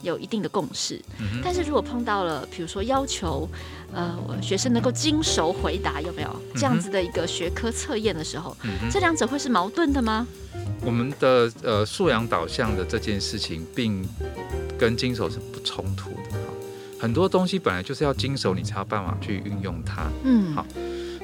[0.01, 0.99] 有一定的共识，
[1.43, 3.49] 但是如果碰到了比如说要求，
[3.93, 8.55] 呃学生能够精熟回答，有没有这样子的一个学科测验的时候，
[8.91, 10.25] 这两者会是矛盾的吗？
[10.85, 14.07] 我们的呃素养导向的这件事情，并
[14.77, 16.39] 跟经手是不冲突的哈。
[16.99, 20.09] 很多东西本来就是要经手，你才有办法去运用它。
[20.23, 20.65] 嗯，好。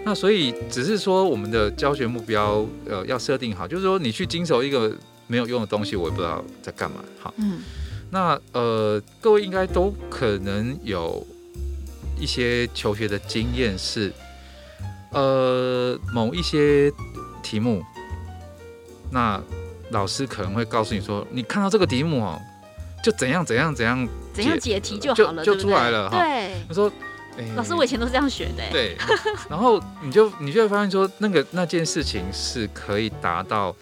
[0.04, 6.98] 那所以只是说我们的教学目标，呃，要设定好，就是说你去经手一个没有用的东西，我也不知道在干嘛。
[7.20, 7.60] 好，嗯，
[8.16, 11.22] 那呃，各位应该都可能有
[12.18, 14.14] 一些求学的经验是，
[15.12, 16.90] 呃，某一些
[17.44, 17.84] 题目，
[19.12, 19.42] 那
[19.90, 22.40] 老师可能会告诉你说，你看到这个题目哦，
[23.04, 26.18] 就怎样怎样怎样，怎样解题就好了，就，就出来了哈。
[26.18, 26.90] 对，他说。
[27.38, 28.64] 欸、老师，我以前都是这样学的。
[28.72, 28.96] 对，
[29.50, 33.76] 然后你就你就会发现说，那个那件事情是可以达到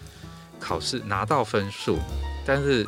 [0.58, 1.96] 考试拿到分数，
[2.44, 2.84] 但是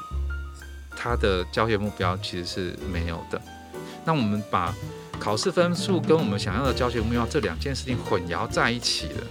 [0.96, 3.40] 他的教学目标其实是没有的。
[4.04, 4.74] 那我们把
[5.20, 9.22] 考试分数跟我们想要的教学目标这两件事情混淆在一起了，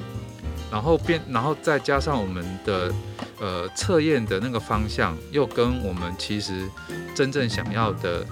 [0.72, 2.94] 然后变，然后再加上我们的
[3.40, 6.70] 呃测验的那个方向，又跟我们其实
[7.16, 8.26] 真正想要的。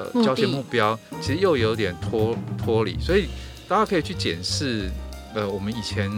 [0.00, 3.26] 呃，教学目标其实又有点脱脱离，所以
[3.66, 4.88] 大家可以去检视，
[5.34, 6.08] 呃，我们以前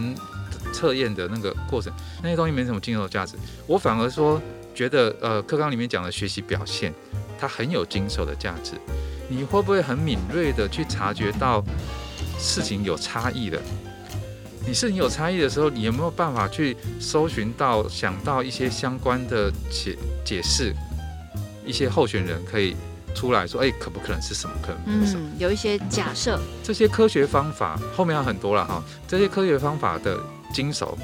[0.70, 1.90] 测验的那个过程，
[2.22, 3.38] 那些东西没什么精神价值。
[3.66, 4.38] 我反而说
[4.74, 6.92] 觉得，呃，课纲里面讲的学习表现，
[7.38, 8.72] 它很有经手的价值。
[9.28, 11.64] 你会不会很敏锐的去察觉到
[12.38, 13.60] 事情有差异的？
[14.66, 20.74] 你事情有差异的时候，你有没有办法去搜寻到、想到一些相关的解解释？
[21.64, 22.76] 一些候选人可以。
[23.12, 24.54] 出来说，哎、欸，可不可能是什么？
[24.62, 25.28] 可能是什么？
[25.32, 26.38] 嗯，有一些假设。
[26.62, 28.80] 这些科学方法后面还有很多了哈。
[29.08, 30.16] 这些科学方法的
[30.54, 30.96] 精熟，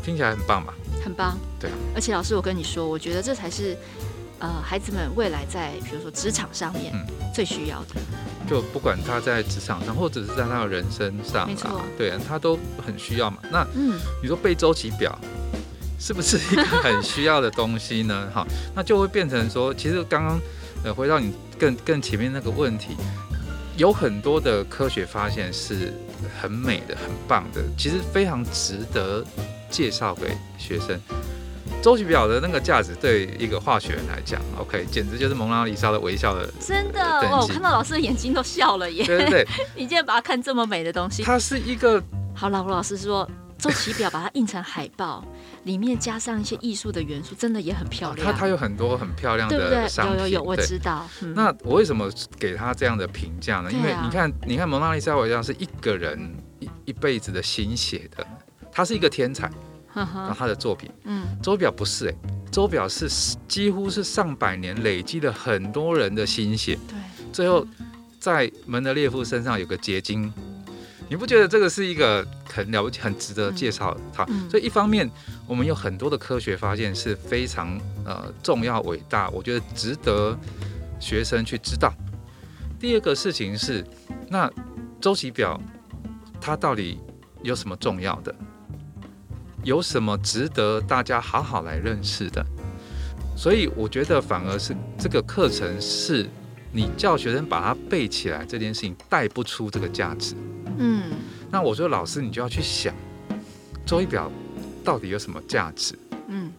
[0.00, 0.72] 听起来很棒吧？
[1.08, 1.36] 很棒。
[1.58, 1.70] 对。
[1.94, 3.76] 而且老师，我跟你说，我觉得这才是
[4.38, 6.94] 呃孩子们未来在比如说职场上面
[7.34, 7.96] 最需要的。
[7.96, 13.38] 嗯、就不管他在职场上，或者是在他的人生上，没错，对，他都很需要嘛。
[13.50, 15.18] 那嗯，你说背周期表
[15.98, 18.28] 是不是一个很需要的东西呢？
[18.34, 20.38] 哈，那就会变成说，其实刚刚。
[20.84, 22.96] 呃，回到你更更前面那个问题，
[23.76, 25.92] 有很多的科学发现是
[26.40, 29.24] 很美的、很棒的，其实非常值得
[29.70, 31.00] 介绍给学生。
[31.80, 36.50] 周期表的那个价值，对一个化学人来讲，OK，简直就是蒙娜丽莎的微笑的。
[36.60, 39.04] 真的哦，我看到老师的眼睛都笑了耶！
[39.04, 42.02] 对对对， 你竟然把它看这么美的东西，它是一个。
[42.34, 43.28] 好，老老师说。
[43.58, 45.24] 周期表把它印成海报，
[45.64, 48.24] 里面加上一些艺术的元素，真的也很漂亮。
[48.24, 50.22] 它它有很多很漂亮的商品，对？
[50.22, 51.04] 有有有，我知道。
[51.22, 53.72] 嗯、那我为什么给他这样的评价呢？
[53.72, 58.24] 因为你看，你看蒙娜丽莎微笑是一个人一一辈子的心血的，
[58.78, 59.50] 他是一个天才。
[59.92, 62.18] 然后他的作品，嗯，周表不是哎、欸，
[62.52, 63.08] 周表是
[63.48, 66.96] 几乎是上百年累积了很多人的心血，对，
[67.32, 67.66] 最后
[68.20, 70.32] 在门德列夫身上有个结晶。
[71.08, 74.00] 你不觉得这个是一个很了不起、很值得介绍的？
[74.14, 75.10] 好，所以一方面
[75.48, 80.38] 我们有很多的科学发现是非常呃重要、伟大，我觉得值得
[81.00, 81.92] 学生去知道。
[82.78, 83.84] 第二个事情是，
[84.28, 84.48] 那
[85.00, 85.60] 周期表
[86.40, 87.00] 它到底
[87.42, 88.32] 有什么重要的？
[89.68, 92.42] 有什么值得大家好好来认识的？
[93.36, 96.26] 所以我觉得反而是这个课程是
[96.72, 100.34] 你叫学生把它背起来这件事情带不出这个价值。
[100.78, 101.10] 嗯，
[101.50, 102.94] 那我说老师，你就要去想
[103.84, 104.32] 周仪表
[104.82, 105.94] 到底有什么价值？
[106.28, 106.50] 嗯，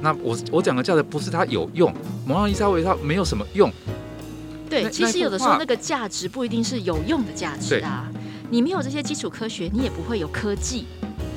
[0.00, 1.94] 那我我讲的价值不是它有用，
[2.26, 3.70] 蒙娜丽莎微笑没有什么用。
[4.68, 8.10] 对，其实有的时候那个价值不一定是有用的价值啊。
[8.50, 10.86] 你没有这些基础科学，你也不会有科技。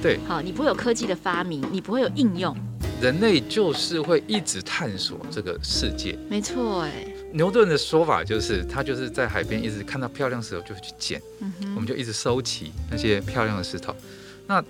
[0.03, 2.53] 对，好，你不会有科技的发明，你不会有应用。
[3.01, 6.19] 人类就是会一直探索这个世界。
[6.29, 6.91] 没错，哎。
[7.31, 13.95] 牛顿的说法就是，他就是在海边一直看到漂亮石头就会去捡，嗯哼，我们就一直收集那些漂亮的石头。
[14.45, 14.61] 那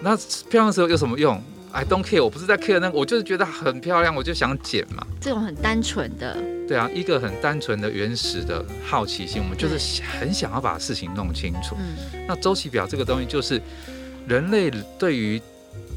[0.00, 0.16] 那
[0.48, 1.38] 漂亮石头有什么用
[1.70, 5.06] ？I don't care，我不是在 care 那个，我就是觉得很漂亮，我就想捡嘛。
[5.20, 6.34] 这种很单纯的，
[6.66, 11.76] 对啊，一个很单纯的原始的好奇心，我们就是很想要把事情弄清楚。
[11.78, 13.60] 嗯，那周期表这个东西，就是
[14.28, 15.40] 人类对于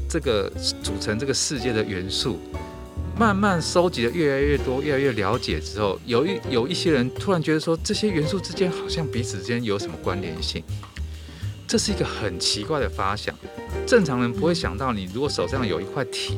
[0.08, 0.50] 这个
[0.82, 2.38] 组成这个世界的元素，
[3.18, 10.64] 慢慢收集的越来越多，越来越了解之后，有一有一些人突然觉得说，这些元素之间好像彼此之间有什么关联性。
[11.68, 13.34] 这是一个很奇怪的发想，
[13.86, 16.36] 正常人不会想到，你如果手上有一块铁，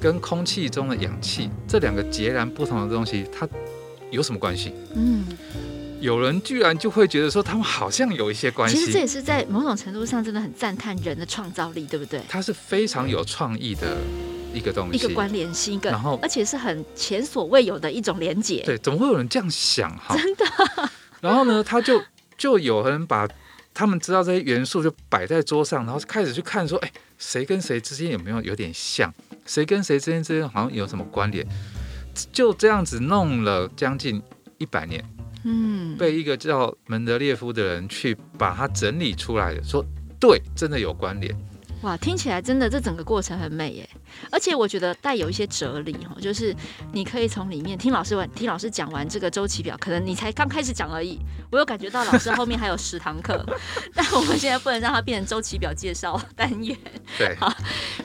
[0.00, 3.48] 跟空气中的氧气这两个截然不同的东西，它
[4.10, 4.72] 有什么关系？
[4.94, 5.24] 嗯，
[6.00, 8.76] 有人居然就会觉得说，他们好像有一些关系。
[8.76, 12.20] 其实这也是在某种程度上真的很赞叹人的创造力，对不对？
[12.28, 13.96] 它是非常有创意的
[14.54, 18.62] 一个东西，一个关联性，一个然后而且是很前所未有的一种连接。
[18.64, 19.90] 对，怎么会有人这样想？
[19.96, 20.44] 哈，真的。
[21.20, 22.02] 然后呢，他就
[22.36, 23.28] 就有人把。
[23.74, 29.14] 他们知道这些元素就摆在桌上，然后开始去看说，哎，谁跟谁之间有没有有点像？
[29.46, 31.46] 谁跟谁之间之间好像有什么关联？
[32.32, 34.20] 就这样子弄了将近
[34.56, 35.04] 一百年，
[35.50, 39.82] 嗯，被一个叫门德列夫的人去把它整理出来的，说
[40.20, 41.34] 对，真的有关联。
[41.82, 43.88] 哇，听起来真的这整个过程很美耶，
[44.32, 46.52] 而且我觉得带有一些哲理哈，就是
[46.92, 51.20] 你可以从里面听老师完，听老师讲完这个周期表，可能你才刚开始讲而已，
[51.52, 53.46] 我有感觉到老师后面还有十堂课，
[53.94, 56.76] 但我们现在不能让它变成周期表介绍单元，
[57.16, 57.54] 对，好，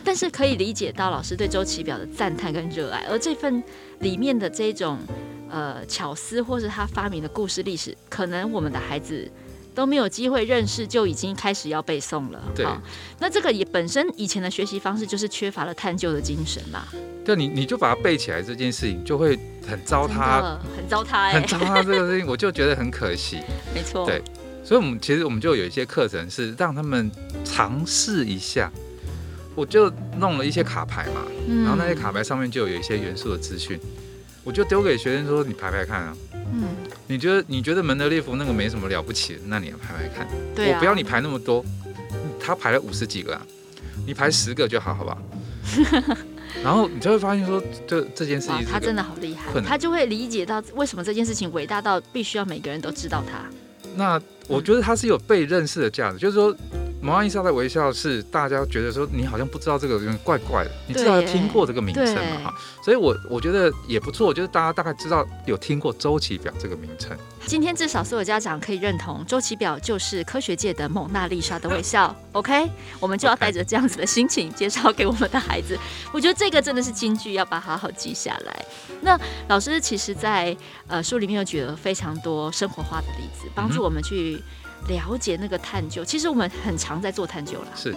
[0.03, 3.63] 但是可以理解到老师对周期表的赞叹跟热爱，而这份
[4.01, 4.99] 里面的这种
[5.53, 9.31] 呃巧思或是他发明的故事历史，可能我们的孩子。
[9.75, 12.39] 都没有机会认识，就已经开始要背诵了。
[12.53, 12.63] 对，
[13.17, 16.87] 那这个也本身以前的学习方式就是缺乏了探究的精神嘛。
[17.25, 19.35] 对，你你就把它背起来这件事情，就会
[19.67, 23.39] 很糟蹋，很糟蹋，很糟蹋这个事情， 我就觉得很可惜。
[23.73, 24.05] 没错。
[24.05, 24.21] 对，
[24.63, 27.09] 所以我们其实我们就有一些课程是让他们
[27.43, 28.71] 尝试一下，
[29.55, 31.25] 我就弄了一些卡牌嘛，
[31.63, 33.79] 然后那些卡牌上面就有一些元素的资讯，
[34.43, 36.17] 我就丢给学生说：“你排排看啊。”
[36.55, 36.65] 嗯，
[37.07, 40.27] 你觉得你觉得门德列夫那个没什么了不起，那你要排排看。
[40.53, 41.65] 对啊，我不要你排那么多，
[42.39, 43.41] 他排了五十几个啊，
[44.05, 45.17] 你排十个就好，好不好？
[46.63, 53.49] 然后你就会发现说，这这件事情，他真的好厉害，他就会理解到为什么这件事情伟大到必须要每个人都知道他。
[53.95, 56.55] 那我觉得他是有被认识的价值，就是说。
[57.03, 67.11] 蒙娜丽莎的微笑是大家觉得说你好像不知道这个有点怪怪的，你至少听过这个名称嘛哈，所以我我觉得也不错，就是大家大概知道有听过周期表这个名称。
[67.45, 72.69] 今天至少所有家长可以认同周期表就是科学界的蒙娜丽莎的微笑，OK？
[73.01, 75.77] 我们就要带着这样子的心情介绍给我们的孩子。
[76.13, 78.65] 我觉得这个真的是金句，要把它好好记下来。
[79.01, 80.55] 那老师其实在
[80.87, 84.41] 呃书里面有举了非常多生活化的例子，帮助我们去。
[84.87, 87.67] 了解那个探究，其实我们很常在做探究了。
[87.75, 87.95] 是，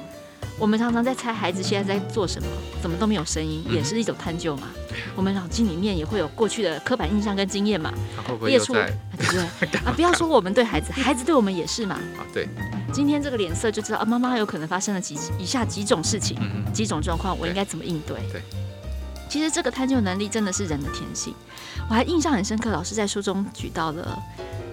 [0.59, 2.49] 我们常常在猜孩子现在在做什么，
[2.81, 4.69] 怎么都没有声音，也是一种探究嘛。
[4.91, 7.93] 嗯、我们脑筋里面也会有过去的刻板印象跟经验嘛，
[8.43, 9.81] 列出来，对不对？
[9.85, 11.97] 啊，不要说我们对孩子，孩子对我们也是嘛。
[12.17, 12.49] 啊，对。
[12.93, 18.17] 今天这个脸色就知道啊，妈妈有可能发生了几以下几种事情，嗯、几种状况，我应该怎么应对？
[18.33, 18.41] 对。
[19.29, 21.35] 其实这个探究能力真的是人的天性。
[21.91, 24.17] 我还印象很深刻，老师在书中举到了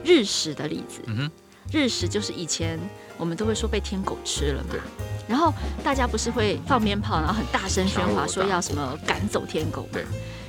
[0.06, 1.02] 日食的例子。
[1.08, 1.32] 嗯哼。
[1.72, 2.80] 日食就是以前
[3.18, 4.76] 我们都会说被天狗吃了嘛，
[5.28, 10.06] 然后大家不是会放鞭炮，然后很大声喧哗说要什么赶走天狗，对。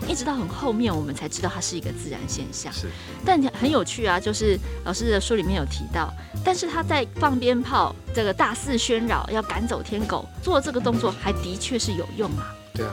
[0.06, 2.88] 一直到很后面我们才知道它是一个自然现象，是。
[3.24, 6.12] 但很有趣啊，就是老师的书里面有提到，
[6.44, 12.54] 但是他在放鞭炮这个大肆喧扰要赶走天狗做这个动作还的确是有用啊。
[12.74, 12.92] 对啊，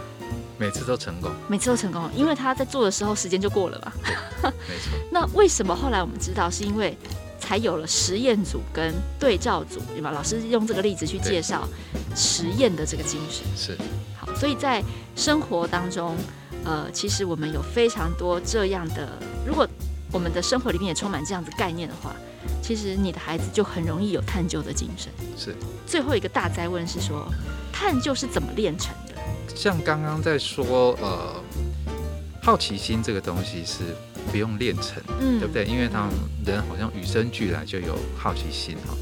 [0.57, 3.91] 每次都成功，每次都成功，因为他在做的时候时间就过了嘛。
[4.43, 4.97] 没错。
[5.11, 6.97] 那为什么后来我们知道是因为？
[7.51, 10.09] 才有了实验组跟对照组，对吧？
[10.11, 11.67] 老师用这个例子去介绍
[12.15, 13.77] 实验的这个精神是
[14.17, 14.81] 好，所以在
[15.17, 16.15] 生活当中，
[16.63, 19.67] 呃，其实我们有非常多这样的，如果
[20.13, 22.15] 我们的生活里面也充满这样子概念的话，
[22.63, 25.11] 其实你的孩子就很容易有探究的精神。
[25.37, 25.53] 是
[25.85, 27.27] 最后一个大灾问是说，
[27.73, 29.53] 探究是怎么练成的？
[29.53, 31.43] 像刚刚在说，呃，
[32.41, 33.93] 好奇心这个东西是。
[34.29, 35.65] 不用练成，嗯，对不对？
[35.65, 36.11] 因为他们
[36.45, 38.95] 人好像与生俱来就有好奇心哈。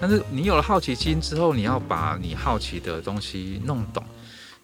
[0.00, 4.04] 但是你有了好奇心之后，你要把你好奇的东西弄懂，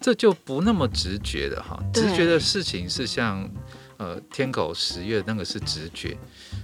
[0.01, 1.83] 这就不那么直觉的哈。
[1.95, 3.49] 直觉的事情是像
[3.97, 6.17] 呃天狗十月那个是直觉，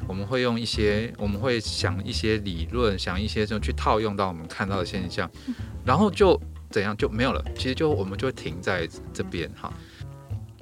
[0.06, 5.30] 我们会用一些，我们会想一些理论，想一些这种去套用到我们看到的现象，
[5.84, 6.38] 然后就
[6.70, 7.42] 怎样就没有了。
[7.56, 9.72] 其实就我们就会停在这边哈。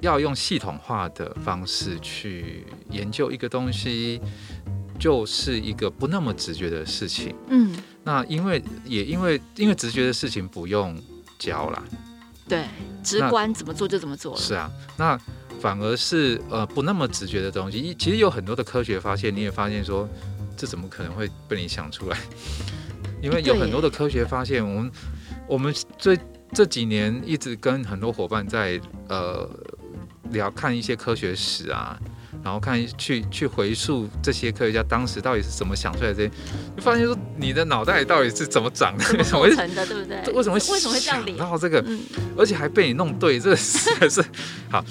[0.05, 4.21] 要用系统化的方式去研究一个东西，
[4.99, 7.35] 就是一个不那么直觉的事情。
[7.49, 10.95] 嗯，那因为也因为因为直觉的事情不用
[11.39, 11.83] 教啦，
[12.47, 12.65] 对，
[13.03, 14.39] 直观怎么做就怎么做了。
[14.39, 15.19] 是啊，那
[15.59, 20.07] 反而是呃不那么直觉的东西，其实有很多的科学发现，你也发现说，
[20.55, 22.17] 这怎么可能会被你想出来？
[23.23, 24.91] 因为有很多的科学发现，我们
[25.47, 26.15] 我们这
[26.53, 28.79] 这几年一直跟很多伙伴在
[29.09, 29.49] 呃。
[30.31, 31.97] 聊看一些科学史啊，
[32.43, 36.29] 然后看去去回溯这些科学家当时到底是怎么想出来的这些，
[36.75, 39.05] 就发现说你的脑袋到底是怎么长的？
[39.17, 40.33] 为什么会成的，对不对？
[40.33, 41.23] 为什么会为什么会这样？
[41.37, 41.99] 然后这个，嗯、
[42.37, 44.23] 而且还被你弄对，这实在 是
[44.69, 44.83] 好。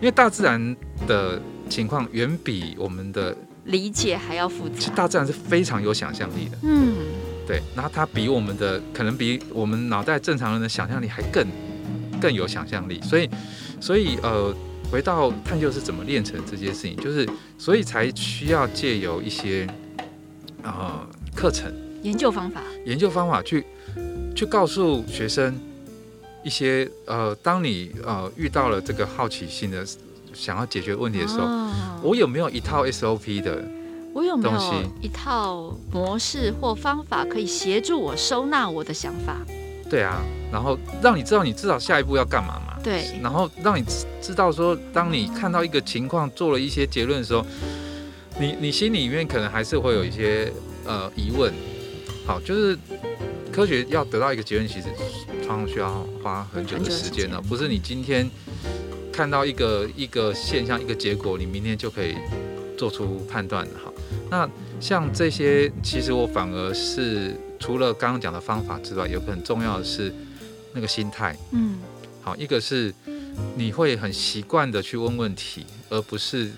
[0.00, 0.76] 因为大自然
[1.06, 4.92] 的情况远比我们的理解还要复杂。
[4.94, 6.94] 大自然是非常有想象力的，嗯，
[7.46, 7.62] 对。
[7.74, 11.46] 然后它比我们的可能比我们脑袋正常人的想象力还更
[12.20, 13.28] 更有想象力，所以
[13.80, 14.54] 所以呃。
[14.92, 17.26] 回到探究是怎么练成这件事情，就是
[17.56, 19.66] 所以才需要借由一些
[20.62, 21.00] 呃
[21.34, 21.72] 课程、
[22.02, 23.64] 研究方法、研究方法去
[24.36, 25.58] 去告诉学生
[26.44, 29.82] 一些呃，当你呃遇到了这个好奇心的
[30.34, 31.72] 想要解决问题的时候，哦、
[32.02, 33.64] 我有没有一套 SOP 的？
[34.12, 39.38] 我有没有一套模式或方法可以协助我收纳我的想法？
[39.88, 40.20] 对啊，
[40.52, 42.71] 然后让你知道你至少下一步要干嘛嘛。
[42.82, 43.84] 对，然后让你
[44.20, 47.46] 知道说，当你看到一个情况，做了一些结论的时候，
[48.40, 50.52] 你你心里面可能还是会有一些
[50.84, 51.52] 呃疑问。
[52.26, 52.76] 好，就是
[53.52, 54.88] 科学要得到一个结论，其实
[55.46, 57.40] 常常需要花很久的时间呢。
[57.48, 58.28] 不是你今天
[59.12, 62.16] 看到一个一个现象、一个结果，你明天就可以
[62.76, 63.72] 做出判断的。
[63.84, 63.92] 好，
[64.28, 64.48] 那
[64.80, 70.12] 像这些，其实我反而是除了刚刚讲的方法之外，有个很重要的是
[70.72, 71.36] 那个心态。
[71.52, 71.78] 嗯。
[72.22, 72.94] 好，一个是
[73.56, 76.50] 你会很习惯的去问问题，而不是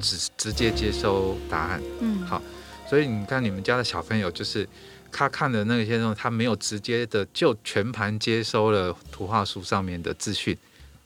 [0.00, 1.80] 直直接接收答案。
[2.00, 2.42] 嗯，好，
[2.88, 4.68] 所以你看你们家的小朋友，就是
[5.12, 10.56] 他看的那些东西，他没有直接的就全盘接收了图画书上面的资讯，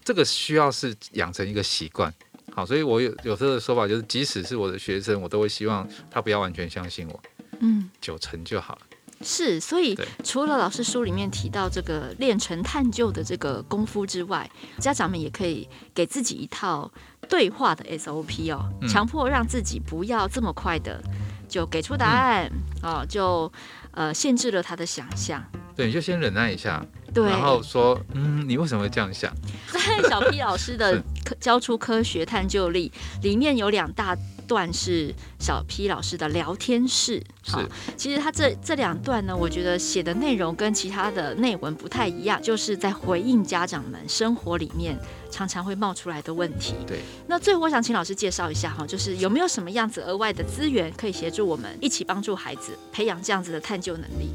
[0.02, 2.12] 这个需要是养成一个习惯。
[2.54, 7.22] 好，所以我有有时候的说法就是，即使是我的学生，我都会希望他不要完全相信我，
[7.60, 8.80] 嗯，九成就好了。
[9.24, 14.48] 是，所以除了老师书里面提到这个练成探究的这个功夫之外，
[14.78, 16.90] 家长们也可以给自己一套
[17.28, 21.02] 对话的 SOP 哦，强迫让自己不要这么快的
[21.48, 22.50] 就给出答案、
[22.82, 23.50] 嗯、哦，就
[23.92, 25.42] 呃限制了他的想象。
[25.74, 29.34] 对，你就先忍耐一下，对，然后说，嗯，你为什么会这样想？
[29.72, 34.14] 在 小 P 老师的科教出科学探究力里面有两大。
[34.44, 37.62] 段是小 P 老师的聊天室，好，
[37.96, 44.98] 其实他这这两段呢，我觉得写的内容跟其他的内文不太一样，就是在回应家长们生活里面
[45.30, 46.74] 常常会冒出来的问题。
[46.86, 54.30] 对，那最后我想请老师介绍一下哈，就是有没有什么样子额外的资源可以协助我们一起帮助孩子培养这样子的探究能力？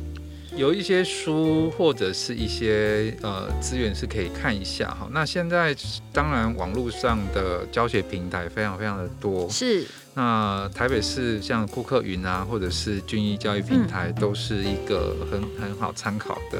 [0.55, 5.07] 有一些书或者是一些呃资源是可以看一下哈。
[5.11, 5.75] 那现在
[6.11, 9.85] 当然网络上的教学平台非常非常的多，是。
[10.15, 16.59] 那台北市像库克云啊，或者是军医教育平台，都是一个很很好参考的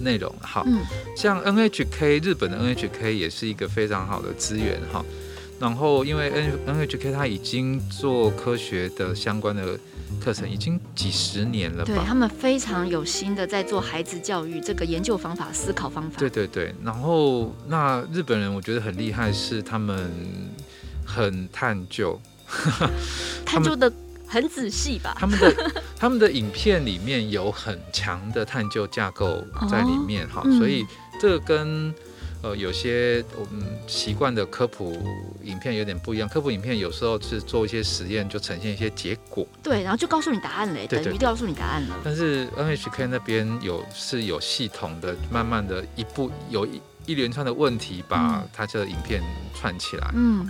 [0.00, 0.34] 内容。
[0.40, 0.66] 好，
[1.16, 5.04] 像 NHK 日本的 NHK 也是一个非常好的资源哈。
[5.60, 9.78] 然后因为 N NHK 它已经做科学的相关的。
[10.22, 11.94] 课程已经几十年了吧？
[11.94, 16.18] 对，他们非常有心的在做孩子教育这个研究方法、思考方法。
[16.18, 20.10] 对对对，然后那日本人我觉得很厉害，是他们
[21.04, 22.18] 很探究，
[23.44, 23.92] 探究的
[24.26, 25.14] 很仔细吧？
[25.18, 30.86] 他们的 他们的影片里面有很强的探究架构在里面哈，哦、所以
[31.20, 31.94] 这个跟。
[32.44, 35.02] 呃，有些我们习惯的科普
[35.42, 36.28] 影片有点不一样。
[36.28, 39.46] 科普影片有时候是做一些实验，就呈现一些结果。
[39.62, 41.98] 对，然后就告诉你答案了，对对对，等于告诉你答案了。
[42.04, 49.22] 但是 NHK 那边有是有系统的，慢慢的一步有一一连串的问题，把它这个影片
[49.54, 50.10] 串起来。
[50.12, 50.46] 嗯，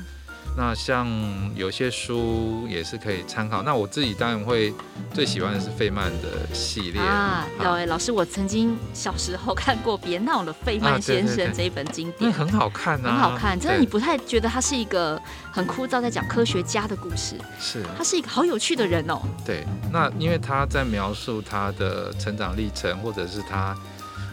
[0.56, 1.08] 那像
[1.56, 3.62] 有些书也是可以参考。
[3.62, 4.72] 那我自己当然会
[5.12, 7.44] 最喜欢的是费曼的系列啊。
[7.60, 13.58] 有哎，老师，我曾经小时候看过《别闹了，费曼先生》这一本经典，很好看啊，很好看。
[13.58, 17.36] 真的，你不太觉得他是一个很枯燥在讲科学家的故事？
[17.58, 19.20] 是，他是一个好有趣的人哦。
[19.44, 23.76] 对，那因为他在描述他的成长历程，或者是他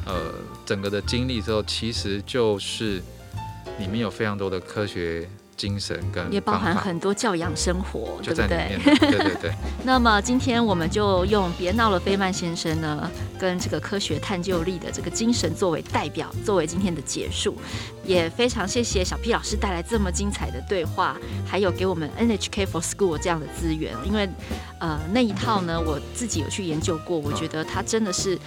[0.06, 0.14] 呃
[0.68, 3.02] 整个的经历之后，其实就是
[3.80, 5.28] 里面有非常多的科学。
[5.62, 8.80] 精神跟也包含很多教养生活，对不对？
[8.84, 9.52] 对对对。
[9.86, 13.08] 那么今天我们就用别闹了，费曼先生呢，
[13.40, 17.56] 跟这个科学探究力的这个精神作为代表，作为今天的结束。
[18.04, 23.94] 也非常谢谢小 P 老师带来这么精彩的对话，还有给我们 NHK for School 这样的资源。
[24.04, 24.28] 因为
[24.82, 28.38] 呃那一套呢，我自己有去研究过，我觉得他真的是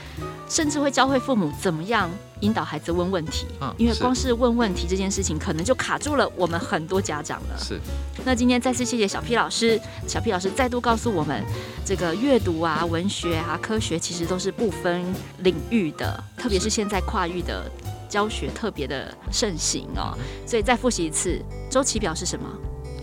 [0.48, 2.10] 甚至会教会父母怎么样。
[2.40, 3.46] 引导孩子问问题，
[3.78, 7.56] 因为光是问问题这件事情，可能就卡住了我们很多家长了。
[7.58, 7.80] 是。
[8.22, 11.42] 那今天再次谢谢小 P 老师，小 P 老师再度告诉我们，
[11.86, 15.02] 这个阅读啊、文学啊、科学其实都是不分
[15.38, 17.64] 领域的，特别是现在跨域的
[18.10, 20.12] 教学特别的盛行哦。
[20.46, 22.46] 所以再复习一次，周期表是什么？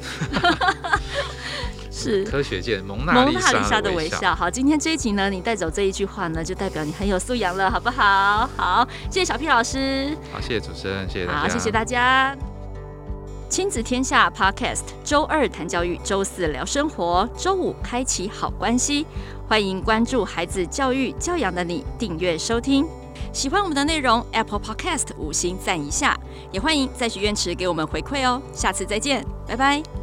[1.92, 4.34] 是科学界蒙娜丽莎的微笑。
[4.34, 8.50] 好，今天这一集呢，你带走这一句话呢，就代表你很有素养了，好不好？
[8.56, 10.18] 好，谢谢小 P 老师。
[10.32, 11.40] 好，谢谢主持人，谢谢大家。
[11.40, 12.38] 好，谢谢大家。
[13.50, 19.06] 亲子天下 Podcast，周二谈教育，周四聊生活，周五开启好关系。
[19.46, 22.88] 欢迎关注孩子教育教养的你，订阅收听。
[23.34, 26.18] 喜欢我们的内容，Apple Podcast 五星赞一下，
[26.54, 28.42] 也欢迎在许愿池给我们回馈哦。
[28.54, 30.01] 下次再见，拜拜。